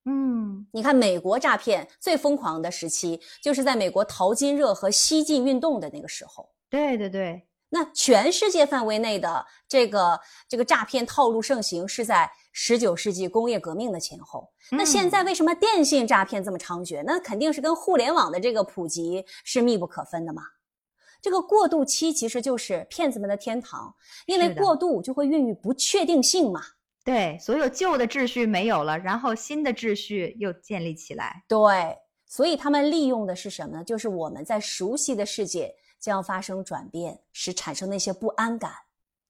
[0.05, 6.49] 嗯，你看，美国诈骗最疯狂的时期，就是在美国淘金热和西进运动的那个时候。
[6.69, 14.51] 对对对，那全世界范围内的这个这个诈骗套路盛行，是在十九世纪工业革命的前后。
[14.71, 17.03] 那现在为什么电信诈骗这么猖獗？
[17.05, 20.41] 那肯定是跟互联网的这个普及是密不可分的嘛。
[21.21, 23.93] 这个过渡期其实就是骗子们的天堂，
[24.25, 26.61] 因为过渡就会孕育不确定性嘛。
[27.03, 31.43] 对，所有旧的秩序没有了，然后新的秩序又建立起来。
[31.47, 31.97] 对，
[32.27, 33.83] 所以他们利用的是什么呢？
[33.83, 38.71] 就是我们在熟悉的世界将发生转变，使产生那些不安感，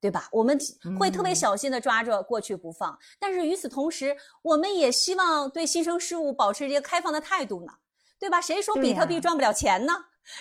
[0.01, 0.27] 对吧？
[0.33, 0.59] 我们
[0.99, 7.71] 会特别嗯小心的抓着过去不放，但是与此同时，我们也希望对新生事物保持一个开放的态度呢，
[8.19, 8.41] 对吧？
[8.41, 9.93] 谁说比特币赚不了钱呢？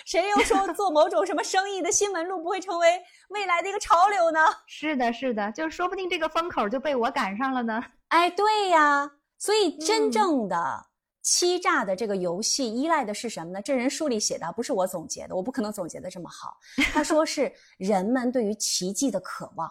[0.05, 4.39] 谁又说做某种什么生意的新门路不会成为未来的一个潮流呢？
[4.67, 7.83] 是的，是的，就说不定这个风口就被我赶上了呢。
[8.09, 10.85] 哎，对呀，所以真嗯正的
[11.21, 13.61] 欺诈的这个游戏依赖的是什么呢？
[13.61, 16.57] 这人书里写的，不是我总结的，我不可能总结的这么好。
[16.91, 19.69] 他说是人们对于奇迹的渴望，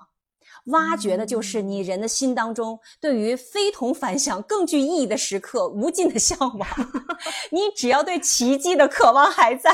[0.66, 6.68] 挖掘的就是你人的心当中对于非同凡响、更具意义的时刻无尽的向往。
[7.50, 9.72] 你只要对奇迹的渴望还在，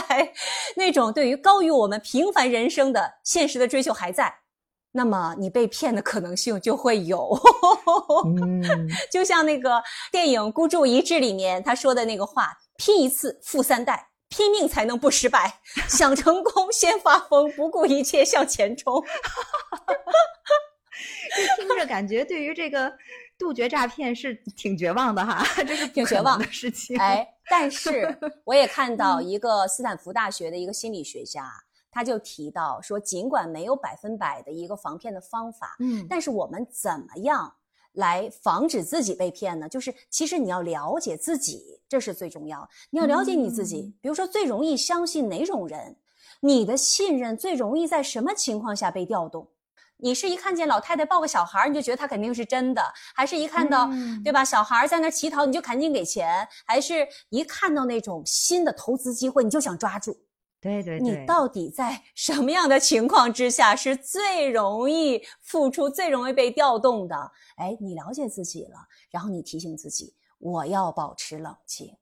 [0.77, 4.35] 那种对于高于我们平凡人生的现实的追求还在。
[4.93, 7.39] 那么你被骗的可能性就会有，
[8.25, 15.61] 嗯， 就像那个电影《孤注一掷》里面他说的那个话：“拼一次富三代，拼命才能不失败。
[15.87, 19.05] 想成功先发疯，不顾一切向前冲。
[21.37, 22.93] 就听着感觉对于这个
[23.39, 26.99] 杜绝诈骗是挺绝望的哈， 这是挺绝望的事情。
[26.99, 31.51] 哎，但是 我也看到一个斯坦福大学的一个心理学家，
[31.91, 37.53] 他就提到说，尽管没有百分百的一个防骗的方法，嗯但是我们怎么样
[37.93, 39.69] 来防止自己被骗呢？
[39.69, 42.69] 就是其实你要了解自己，这是最重要。
[42.91, 45.97] 你要了解你自己，嗯比如说最容易相信哪种人，
[46.41, 49.49] 你的信任最容易在什么情况下被调动？
[49.99, 52.83] 你是一看见老太太抱个小孩儿，你就觉得她肯定是真的，
[53.15, 60.17] 还是一看到、嗯对吧小孩儿在那乞讨，你就赶紧给钱，还是一看到那种新的投资机会，你就想抓住？
[60.61, 67.33] 对对对，你到底在什么样的情况之下是最容易付出、最容易被调动的？
[67.57, 71.97] 哎，你了解自己了，然后你提醒自己，我要保持冷静。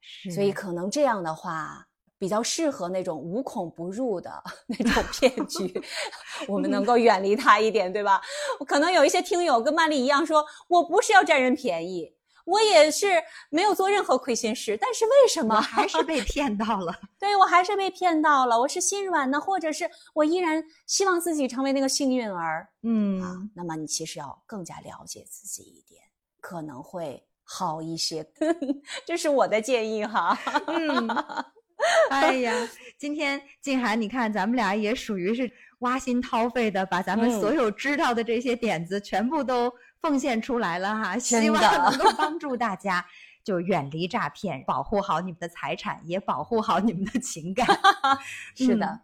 [0.00, 1.88] 是所以可能这样的话，
[2.26, 5.80] 比较适合那种无孔不入的那种骗局，
[6.48, 8.20] 我们能够远离它一点，对吧？
[8.66, 12.12] 可能有一些听友跟曼丽一样说，我不是要占人便宜。
[12.46, 16.92] 我也是没有做任何亏心事，但是为什么还是被骗到了。
[17.16, 18.58] 对我还是被骗到了？
[18.58, 23.50] 我是心软呢，或者是我依然希望自己成为那个幸运儿嗯啊嗯，？
[23.54, 26.02] 那么你其实要更加了解自己一点，
[26.40, 28.28] 可能会好一些。
[29.06, 30.36] 这是我的建议哈。
[30.68, 31.06] 嗯，
[32.10, 32.52] 哎呀，
[32.96, 35.50] 今天静涵，你看咱们俩也属于是
[35.80, 43.04] 挖心掏肺的，把咱们嗯所有知道的这些点子全部都奉献出来了哈，希望能够 帮助大家。
[43.44, 47.64] 就远离诈骗，保护好你们的财产，也保护好你们的情感。
[48.56, 48.84] 是的。
[48.86, 49.00] 嗯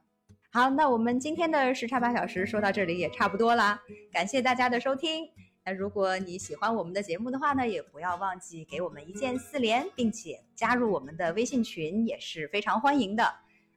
[0.51, 3.81] 好，那我们今天的时差八小时说到这里也差不多啦，
[4.13, 5.27] 感谢大家的收听。
[5.65, 13.35] 那如果你喜欢我们的节目的话呢，也不要忘记给我们一键四连，并且加入我们的微信群也是非常欢迎的。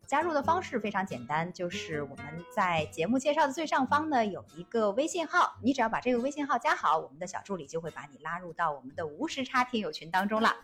[0.08, 2.26] 加入的方式非常简单，就是我们
[2.56, 10.56] 在节目介绍的最上方呢有一个微信号，你只要把这个微信号加好，我们的小助理就会把你拉入到我们的无时差听友群当中了。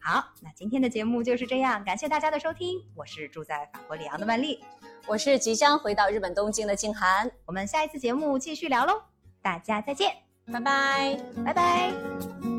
[0.00, 4.62] 好，那今天的节目就是这样，感谢大家的收听，我是住在法国里昂的曼丽，
[5.06, 9.02] 我是即将回到日本东京的静涵，我们下一次节目继续聊喽，
[9.42, 11.18] 大家再见，拜拜。
[11.44, 12.53] 拜拜。